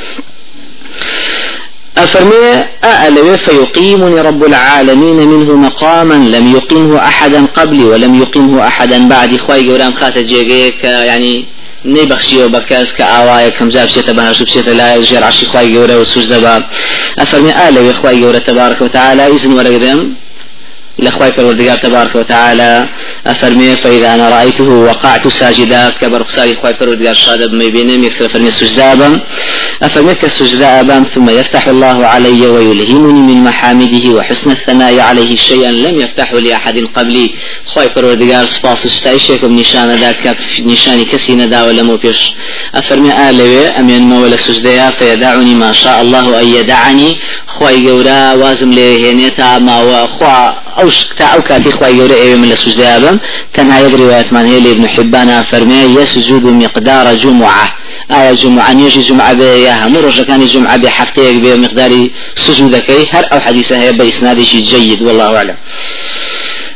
أفرمي 2.04 2.64
أألوي 2.84 3.38
فيقيمني 3.38 4.20
رب 4.20 4.44
العالمين 4.44 5.16
منه 5.16 5.56
مقاما 5.56 6.14
لم 6.14 6.52
يقمه 6.56 6.98
أحدا 6.98 7.46
قبلي 7.46 7.84
ولم 7.84 8.22
يقمه 8.22 8.66
أحدا 8.66 9.08
بعد 9.08 9.37
خواي 9.40 9.68
قورام 9.68 9.94
خات 9.94 10.18
جيجيك 10.18 10.84
يعني 10.84 11.46
نيبخشيو 11.84 12.48
بكاس 12.48 12.94
كأوايا 12.94 13.48
كم 13.48 13.68
جاب 13.68 13.88
شيء 13.88 14.12
بهاش 14.12 14.42
بشيء 14.42 14.62
لا 14.62 14.96
يجير 14.96 15.24
عشي 15.24 15.46
خواي 15.46 15.78
قورا 15.78 15.96
وسوس 15.96 16.26
دبا 16.26 16.64
أفرمي 17.18 17.68
آلوي 17.68 17.92
خواي 17.92 18.24
قورا 18.24 18.38
تبارك 18.38 18.82
وتعالى 18.82 19.26
إذن 19.26 19.52
ورقدم 19.52 20.12
لأخوي 20.98 21.28
الوردقار 21.38 21.78
تبارك 21.78 22.14
وتعالى 22.14 22.88
أفرمي 23.26 23.76
فإذا 23.76 24.14
أنا 24.14 24.28
رأيته 24.28 24.64
وقعت 24.64 25.28
ساجدا 25.28 25.90
كبر 25.90 26.22
قصاري 26.22 26.52
أخوي 26.52 26.74
الوردقار 26.82 27.14
شهادة 27.14 27.46
بما 27.46 27.64
يبينهم 27.64 28.04
يكسر 28.04 28.28
فرمي 28.28 28.50
سجدا 28.50 29.20
أفرمي 29.82 30.14
كالسجداء 30.14 31.02
ثم 31.14 31.30
يفتح 31.30 31.68
الله 31.68 32.06
علي 32.06 32.46
ويلهمني 32.46 33.34
من 33.34 33.44
محامده 33.44 34.11
وحسن 34.11 34.50
الثناء 34.50 35.00
عليه 35.00 35.37
شيئا 35.37 35.72
لم 35.72 36.00
يفتحه 36.00 36.38
لأحد 36.38 36.78
قبلي. 36.96 37.30
أخوي 37.68 37.87
الوردقار 37.96 38.46
سباس 38.46 38.87
اشتايشكم 38.87 39.58
نشان 39.58 39.94
ذاك 39.94 40.37
نشاني 40.61 41.04
كسي 41.04 41.34
ندا 41.34 41.62
ولا 41.64 41.82
مو 41.82 41.96
بيش 41.96 42.32
أفرمي 42.74 43.30
آلوي 43.30 43.66
أمين 43.66 44.02
مولا 44.02 44.37
سجداء 44.37 44.90
فيدعني 44.98 45.54
ما 45.54 45.72
شاء 45.72 46.02
الله 46.02 46.40
أن 46.40 46.46
يدعني. 46.46 47.18
خوي 47.46 47.88
قورا 47.88 48.32
وازم 48.32 48.70
لي 48.72 49.11
هنيتا 49.11 49.58
ما 49.58 49.80
وخوا 49.82 50.67
أو 50.80 50.90
شكتا 50.90 51.24
أو 51.24 51.42
كاتي 51.42 51.70
خوي 51.72 52.00
قورا 52.00 52.14
إيه 52.14 52.34
من 52.34 52.52
السجداء 52.52 53.00
بم 53.00 53.18
تنها 53.54 53.80
يقري 53.80 54.02
ويتمان 54.02 54.46
هي 54.46 54.60
لابن 54.60 54.88
حبانا 54.88 55.42
فرمي 55.42 55.74
يسجد 55.74 56.44
مقدار 56.46 57.14
جمعة. 57.14 57.76
آية 58.10 58.32
جمعة 58.32 58.72
نيجي 58.72 59.00
جمعة 59.00 59.32
بيا 59.32 59.86
هم 59.86 60.10
كان 60.28 60.46
جمعة 60.46 60.76
بحفتيك 60.76 61.36
بمقدار 61.40 62.08
سجودك 62.36 62.90
هر 63.12 63.24
أو 63.32 63.40
حديثة 63.40 63.80
هي 63.82 63.92
بإسناد 63.92 64.38
جيد 64.40 65.02
والله 65.02 65.36
أعلم. 65.36 65.56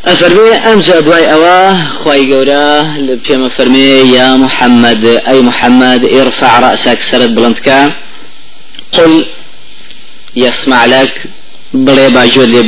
أفرمي 0.05 0.55
أمجا 0.73 1.01
دواي 1.01 1.33
أوا 1.33 1.89
خواي 2.05 2.33
قورا 2.33 2.83
بيما 3.29 3.49
فرمي 3.49 3.89
يا 4.17 4.37
محمد 4.37 5.05
أي 5.29 5.43
محمد 5.43 6.05
ارفع 6.05 6.61
رأسك 6.61 6.99
سرد 7.11 7.35
بلندك. 7.35 7.93
قل 8.93 9.25
يسمع 10.37 10.85
لك 10.85 11.13
بڵێ 11.75 12.09
باجۆر 12.15 12.49
لێ 12.53 12.63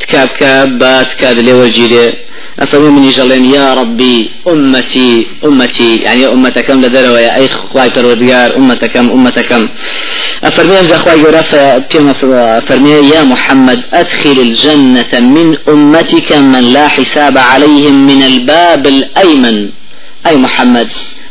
بگیرێ 0.00 0.02
تکابکە 0.02 0.52
با 0.80 1.04
تکات 1.10 1.36
لێ 1.46 1.54
وەرگیرێ 1.60 2.06
أفهم 2.58 2.94
من 2.96 3.10
جلين 3.10 3.44
يا 3.44 3.74
ربي 3.74 4.30
أمتي 4.48 5.26
أمتي 5.44 5.96
يعني 5.96 6.26
أمتكم 6.26 6.80
لدروا 6.80 7.18
يا 7.18 7.36
أي 7.36 7.48
خواي 7.48 7.90
فروديار 7.90 8.56
أمتكم 8.56 9.10
أمتكم. 9.10 9.68
أفرمي 10.44 10.80
أمزا 10.80 10.98
خواي 10.98 11.22
جرافة 11.22 11.80
فرمي 12.60 12.90
يا 12.90 13.22
محمد 13.22 13.82
أدخل 13.92 14.38
الجنة 14.46 15.12
من 15.20 15.56
أمتك 15.68 16.32
من 16.32 16.64
لا 16.72 16.88
حساب 16.88 17.38
عليهم 17.38 18.06
من 18.06 18.22
الباب 18.22 18.86
الأيمن. 18.86 19.68
أي 20.26 20.36
محمد. 20.36 20.88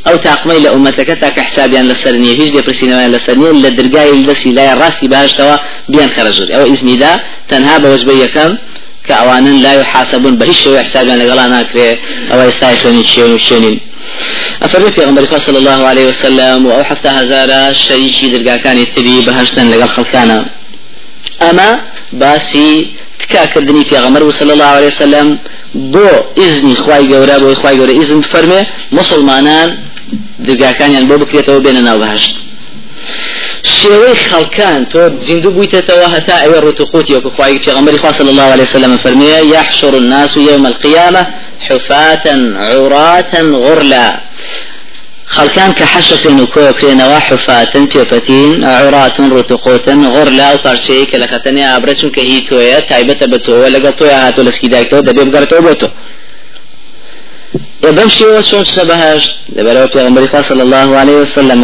أو 0.08 0.16
تاقمي 0.16 0.60
لأمتك 0.60 1.08
تاك 1.08 1.40
حسابيان 1.40 1.88
لسرنية. 1.88 2.34
هيج 2.40 2.50
دي 2.50 2.62
برسينوان 2.62 3.12
لسرنية. 3.12 3.52
لدرقاي 3.52 4.12
لسي 4.12 4.52
لا 4.52 4.74
راسي 4.74 5.08
بهاشتوا 5.08 5.56
بيان 5.90 6.10
خرجوا 6.10 6.56
أو 6.56 6.66
إذني 6.66 6.96
دا 6.96 7.20
تنها 7.50 7.78
بوجبية 7.78 8.26
كم 8.26 8.58
كأوانا 9.08 9.50
لا 9.50 9.74
يحاسبون 9.74 10.36
بهش 10.38 10.64
شوي 10.64 10.84
حسابيان 10.84 11.20
لغلا 11.20 11.48
ناكري 11.48 11.98
أو 12.32 12.48
يستايخوني 12.48 13.04
تشيون 13.04 13.34
وشينين 13.34 13.80
أفرمي 14.64 14.92
في 14.92 15.02
غنبري 15.06 15.40
صلى 15.48 15.58
الله 15.58 15.88
عليه 15.88 16.06
وسلم 16.08 16.66
وأو 16.66 16.84
حفتا 16.84 17.22
هزارا 17.22 17.74
شريشي 17.74 18.30
درقا 18.30 18.58
كان 18.58 18.78
يتري 18.78 19.22
بهشتن 19.26 19.70
لقل 19.70 19.88
خلقانا. 19.88 20.46
أما 21.42 21.82
باسي 22.14 22.88
تکاکردنی 23.20 23.84
پێغەمەر 23.92 24.22
و 24.22 24.32
صلی 24.32 24.52
الله 24.52 24.66
عليه 24.66 24.88
وسلم 24.88 25.40
بۆ 25.94 26.08
ئیزنی 26.40 26.76
خوای 26.76 27.06
گەورە 27.12 27.40
بۆی 27.44 27.56
خوای 27.62 27.78
گەورە 27.80 27.94
ئیزن 28.00 28.22
فەرمێ 28.22 28.62
مسلمانان 28.92 29.78
دەرگاکانیان 30.48 31.06
بۆ 31.10 31.16
بکرێتەوە 31.22 31.60
بێنە 31.66 31.82
ناو 31.88 32.00
بەهشت. 32.04 32.36
شێوەی 33.78 34.16
خەڵکان 34.28 34.80
تۆ 34.92 35.02
زیندوو 35.26 35.56
بوویتەوە 35.56 36.08
هەتا 36.16 36.36
ئەوێ 36.44 36.60
ڕوتوقوتی 36.66 37.14
وەکو 37.16 37.30
خوای 37.36 37.60
پێغەمبەری 37.66 38.00
خوا 38.02 38.12
صلی 38.20 38.32
الله 38.34 38.50
عليه 38.54 38.68
وسلم 38.68 38.98
فەرمێ 39.04 39.34
يحشر 39.56 39.94
الناس 40.02 40.38
يوم 40.38 40.66
القيامة 40.72 41.24
حفاة 41.68 42.26
عراة 42.70 43.34
غرلا. 43.66 44.08
خلكان 45.26 45.72
كحشة 45.74 46.42
وكوكرين 46.42 47.02
وحفاة 47.02 47.74
بيفتين 47.76 48.64
عراة 48.64 49.18
رتقوتا 49.20 49.94
غرلا 50.16 50.54
وطرشيك 50.54 51.16
لختني 51.16 51.76
أبرتشن 51.76 52.10
كهيتويا 52.10 52.80
تايبة 52.80 53.22
بتوه 53.32 53.68
لقطويا 53.68 54.28
هاتو 54.28 54.42
لسكيدايتو 54.42 55.00
دبيب 55.00 55.36
قرتو 55.36 55.88
بوتو 57.82 57.96
بمشي 57.96 58.26
وسوس 58.26 58.68
سبهاش 58.76 59.24
لبرو 59.56 59.88
پیغمبر 59.88 60.42
صلى 60.42 60.64
الله 60.64 60.98
عليه 60.98 61.16
وسلم 61.22 61.64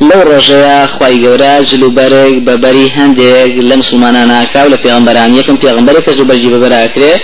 فرميه 0.00 0.14
لو 0.14 0.32
رجيا 0.36 0.86
خوای 0.86 1.22
گورا 1.22 1.60
جلو 1.60 1.90
برگ 1.90 2.44
ببری 2.44 2.88
هندێک 2.88 3.52
لە 3.68 3.76
مسلمانانە 3.76 4.52
کا 4.52 4.68
لە 4.68 4.76
پیغمبران 4.76 5.42
یەکەم 5.42 5.56
پیغمبر 5.56 5.94
کەس 6.00 6.16
لو 6.18 6.24
برجی 6.24 6.50
ببراکرێ 6.50 7.20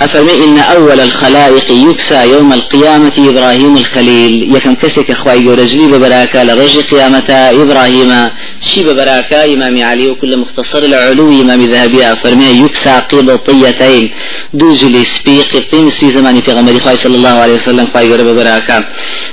أفرمي 0.00 0.44
إن 0.44 0.58
أول 0.58 1.00
الخلائق 1.00 1.70
يكسى 1.70 2.28
يوم 2.28 2.52
القيامة 2.52 3.12
إبراهيم 3.18 3.76
الخليل. 3.76 4.56
يكم 4.56 4.74
كسك 4.74 5.12
خواي 5.12 5.48
رجلي 5.48 5.86
ببراكا 5.86 6.44
لرجل 6.44 6.82
قيامة 6.82 7.30
إبراهيم 7.30 8.30
شي 8.60 8.84
ببراكا 8.84 9.44
إمام 9.44 9.82
علي 9.82 10.08
وكل 10.08 10.38
مختصر 10.38 10.82
العلو 10.82 11.28
إمام 11.28 11.62
ذهبي 11.66 12.12
أفرمي 12.12 12.44
يكسى 12.44 13.02
قبطيتين 13.12 14.10
دوجلي 14.54 15.04
سبي 15.04 15.42
قبطين 15.42 15.90
سي 15.90 16.12
زماني 16.12 16.42
في 16.42 16.52
غمري 16.52 16.80
صلى 17.04 17.16
الله 17.16 17.28
عليه 17.28 17.54
وسلم 17.54 17.86
خواي 17.92 18.08
ببراكا 18.08 18.84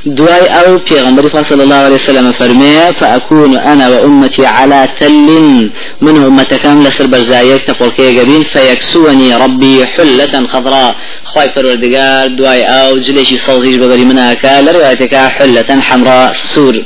دواي 0.05 0.45
أو 0.47 0.79
في 0.79 1.01
غمري 1.01 1.29
صلى 1.43 1.63
الله 1.63 1.75
عليه 1.75 1.95
وسلم 1.95 2.31
فرمي 2.69 2.93
فأكون 2.93 3.57
أنا 3.57 3.89
وأمتي 3.89 4.45
على 4.45 4.87
تل 4.99 5.71
من 6.01 6.23
أمة 6.25 6.43
كاملة 6.43 6.89
سر 6.89 7.07
برزايك 7.07 7.63
تقول 7.63 7.89
كي 7.91 8.19
قبين 8.19 8.43
فيكسوني 8.43 9.35
ربي 9.35 9.85
حلة 9.85 10.47
خضراء. 10.47 10.95
خواي 11.23 11.49
فرودقار 11.49 12.27
دواي 12.27 12.63
أو 12.63 12.97
جليشي 12.97 13.37
صوزيج 13.37 13.75
ببري 13.79 14.05
مناكا 14.05 14.61
لروايتك 14.61 15.15
حلة 15.15 15.81
حمراء 15.81 16.33
سور. 16.33 16.83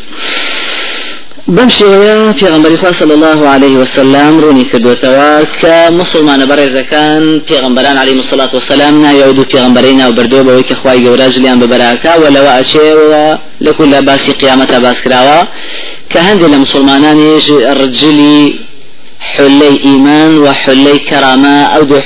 بمشي 1.47 1.85
في 2.33 2.45
غنبري 2.45 2.77
صلى 2.99 3.13
الله 3.13 3.47
عليه 3.47 3.75
وسلم 3.81 4.39
روني 4.39 4.63
كدوتوا 4.63 5.43
كمسلمان 5.61 6.45
برز 6.45 6.77
كان 6.91 7.41
في 7.47 7.55
غنبران 7.63 7.97
عليه 7.97 8.13
الصلاة 8.13 8.49
والسلام 8.53 9.01
نا 9.01 9.11
يعود 9.11 9.39
في 9.51 9.57
غنبرينا 9.59 10.07
وبردو 10.07 10.43
بوي 10.43 10.63
كخواي 10.63 11.03
جوراج 11.03 11.39
ليان 11.39 11.59
ببراكا 11.59 12.15
ولا 12.15 12.61
أشي 12.61 12.93
لكل 13.61 14.01
باسي 14.05 14.31
قيامة 14.31 14.79
باس 14.83 15.01
كراوا 15.01 15.41
كهندي 16.09 16.45
لمسلمانان 16.45 17.19
الرجلي 17.49 18.55
حلي 19.19 19.71
إيمان 19.85 20.37
وحلي 20.37 20.99
كرامة 20.99 21.63
أو 21.75 21.83
دو 21.83 21.99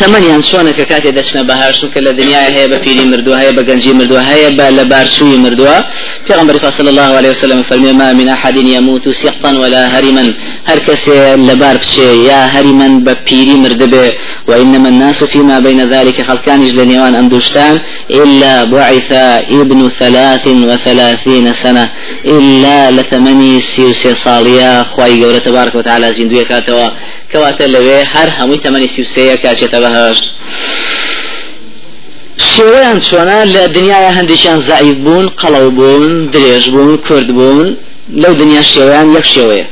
حلها 0.00 0.20
لوي 0.20 0.32
لبريان 0.32 0.40
دكتي 0.40 0.42
تمنيان 0.42 0.42
شلونك 0.42 0.74
كاتي 0.74 1.10
دشنا 1.10 1.42
بهار 1.42 1.72
شو 1.72 1.90
كل 1.90 2.08
الدنيا 2.08 2.48
هي 2.48 2.68
بفيلي 2.68 3.04
مردوها 3.04 3.40
هي 3.40 3.52
بجنجي 3.52 3.92
مردوها 3.92 4.34
هي 4.34 4.50
بلبارسوي 4.50 5.36
مردوها 5.36 5.90
في 6.26 6.34
غنبري 6.34 6.70
صلى 6.78 6.90
الله 6.90 7.02
عليه 7.02 7.30
وسلم 7.30 7.62
فرمي 7.62 7.92
ما 7.92 8.12
من 8.12 8.28
أحد 8.28 8.56
يموت 8.56 9.08
سيقطا 9.08 9.50
ولا 9.58 9.98
هرما 9.98 10.34
هر 10.66 10.78
كسي 10.78 11.34
لبار 11.34 11.76
بشي 11.76 12.26
يا 12.26 12.46
هرما 12.46 12.88
ببيري 12.88 13.54
مردبه 13.54 14.12
وإنما 14.48 14.88
الناس 14.88 15.24
فيما 15.24 15.58
بين 15.58 15.80
ذلك 15.88 16.26
خلقان 16.28 16.68
جلنيوان 16.68 17.14
أندوشتان 17.14 17.80
إلا 18.10 18.64
بعث 18.64 19.12
ابن 19.50 19.90
ثلاث 20.00 20.46
وثلاثين 20.46 21.52
سنة. 21.52 21.90
إلا 22.24 22.90
لثماني 22.90 23.60
سيوسي 23.60 24.14
صاليا 24.14 24.82
خواي 24.82 25.24
قولة 25.24 25.38
تبارك 25.38 25.74
وتعالى 25.74 26.12
زندوية 26.12 26.44
كاتوا 26.44 26.88
كواتا 27.32 27.64
لوي 27.64 28.02
هر 28.02 28.28
همي 28.38 28.56
ثماني 28.64 28.88
سيوسي 28.88 29.36
كاشتا 29.36 29.80
بهاش 29.80 30.18
شێوەیان 32.52 32.98
چۆنا 33.08 33.38
لە 33.54 33.62
دنیاە 33.76 34.10
هەندێکیان 34.18 34.58
زعیب 34.68 34.98
بوون 35.04 35.26
قەڵەو 35.40 35.68
بوون 35.78 36.30
درێژ 36.32 36.64
بوون 36.74 36.96
کورد 37.06 37.28
بوون 37.38 37.76
لەو 38.22 38.32
دنیا 38.42 38.62
شێوەیان 38.72 39.08
یەک 39.16 39.26
شێوەیە 39.34 39.66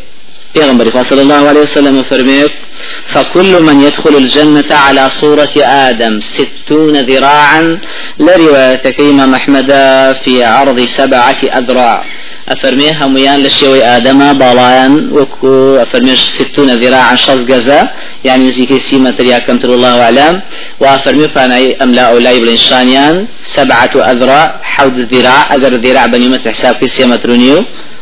پیغمبر 0.54 0.86
صلى 1.10 1.22
الله 1.22 1.42
عليه 1.50 1.60
وسلم 1.60 2.02
فرميت 2.02 2.50
فكل 3.14 3.62
من 3.62 3.80
يدخل 3.80 4.16
الجنة 4.16 4.70
على 4.70 5.10
صورة 5.20 5.54
آدم 5.88 6.20
ستون 6.20 6.94
ذراعا 6.96 7.78
لرواية 8.20 8.84
كيما 8.98 9.26
محمد 9.26 9.70
في 10.24 10.44
عرض 10.44 10.80
سبعة 10.80 11.40
أذراع 11.58 12.04
أفرمي 12.50 12.90
هميان 13.00 13.38
لشيوي 13.42 13.84
آدم 13.96 14.32
بالايان 14.32 14.92
وكو 15.12 15.76
أفرمي 15.84 16.14
ستون 16.38 16.70
ذراعا 16.82 17.14
شخص 17.16 17.40
جزا 17.50 17.80
يعني 18.24 18.52
زيكي 18.52 18.80
سيمة 18.90 19.18
يا 19.32 19.38
كمتر 19.38 19.70
الله 19.74 20.02
أعلم. 20.02 20.34
وأفرمي 20.80 21.28
فأنا 21.34 21.56
أملا 21.82 22.02
أولاي 22.02 22.40
بالإنسانيان 22.40 23.26
سبعة 23.56 23.94
أذراع 24.12 24.60
حوض 24.62 24.96
الذراع 25.04 25.54
أجر 25.54 25.72
الذراع 25.72 26.06
بني 26.06 26.28
متر 26.28 26.52
حساب 26.52 26.74
في 26.80 26.88
سيمة 26.88 27.20
رونيو 27.26 27.58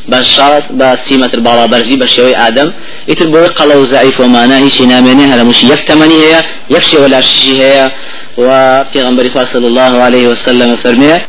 بشارت 0.09 0.67
بسيمة 0.73 1.31
البالا 1.35 1.67
برزي 1.67 1.97
بشوي 1.97 2.37
آدم. 2.37 2.69
يتبوي 3.09 3.47
قلو 3.47 3.85
زعيف 3.85 4.21
وما 4.21 4.59
هي 4.59 4.71
شنامينها 4.71 5.37
لمش 5.37 5.65
يفتمني 5.65 6.17
هي 6.25 6.35
يفشي 6.71 6.97
ولا 7.03 7.21
شي 7.21 7.63
هي 7.63 7.91
وفي 8.39 8.99
غنبري 9.03 9.31
صلى 9.53 9.67
الله 9.67 9.93
عليه 10.07 10.29
وسلم 10.29 10.77
فرميه 10.85 11.27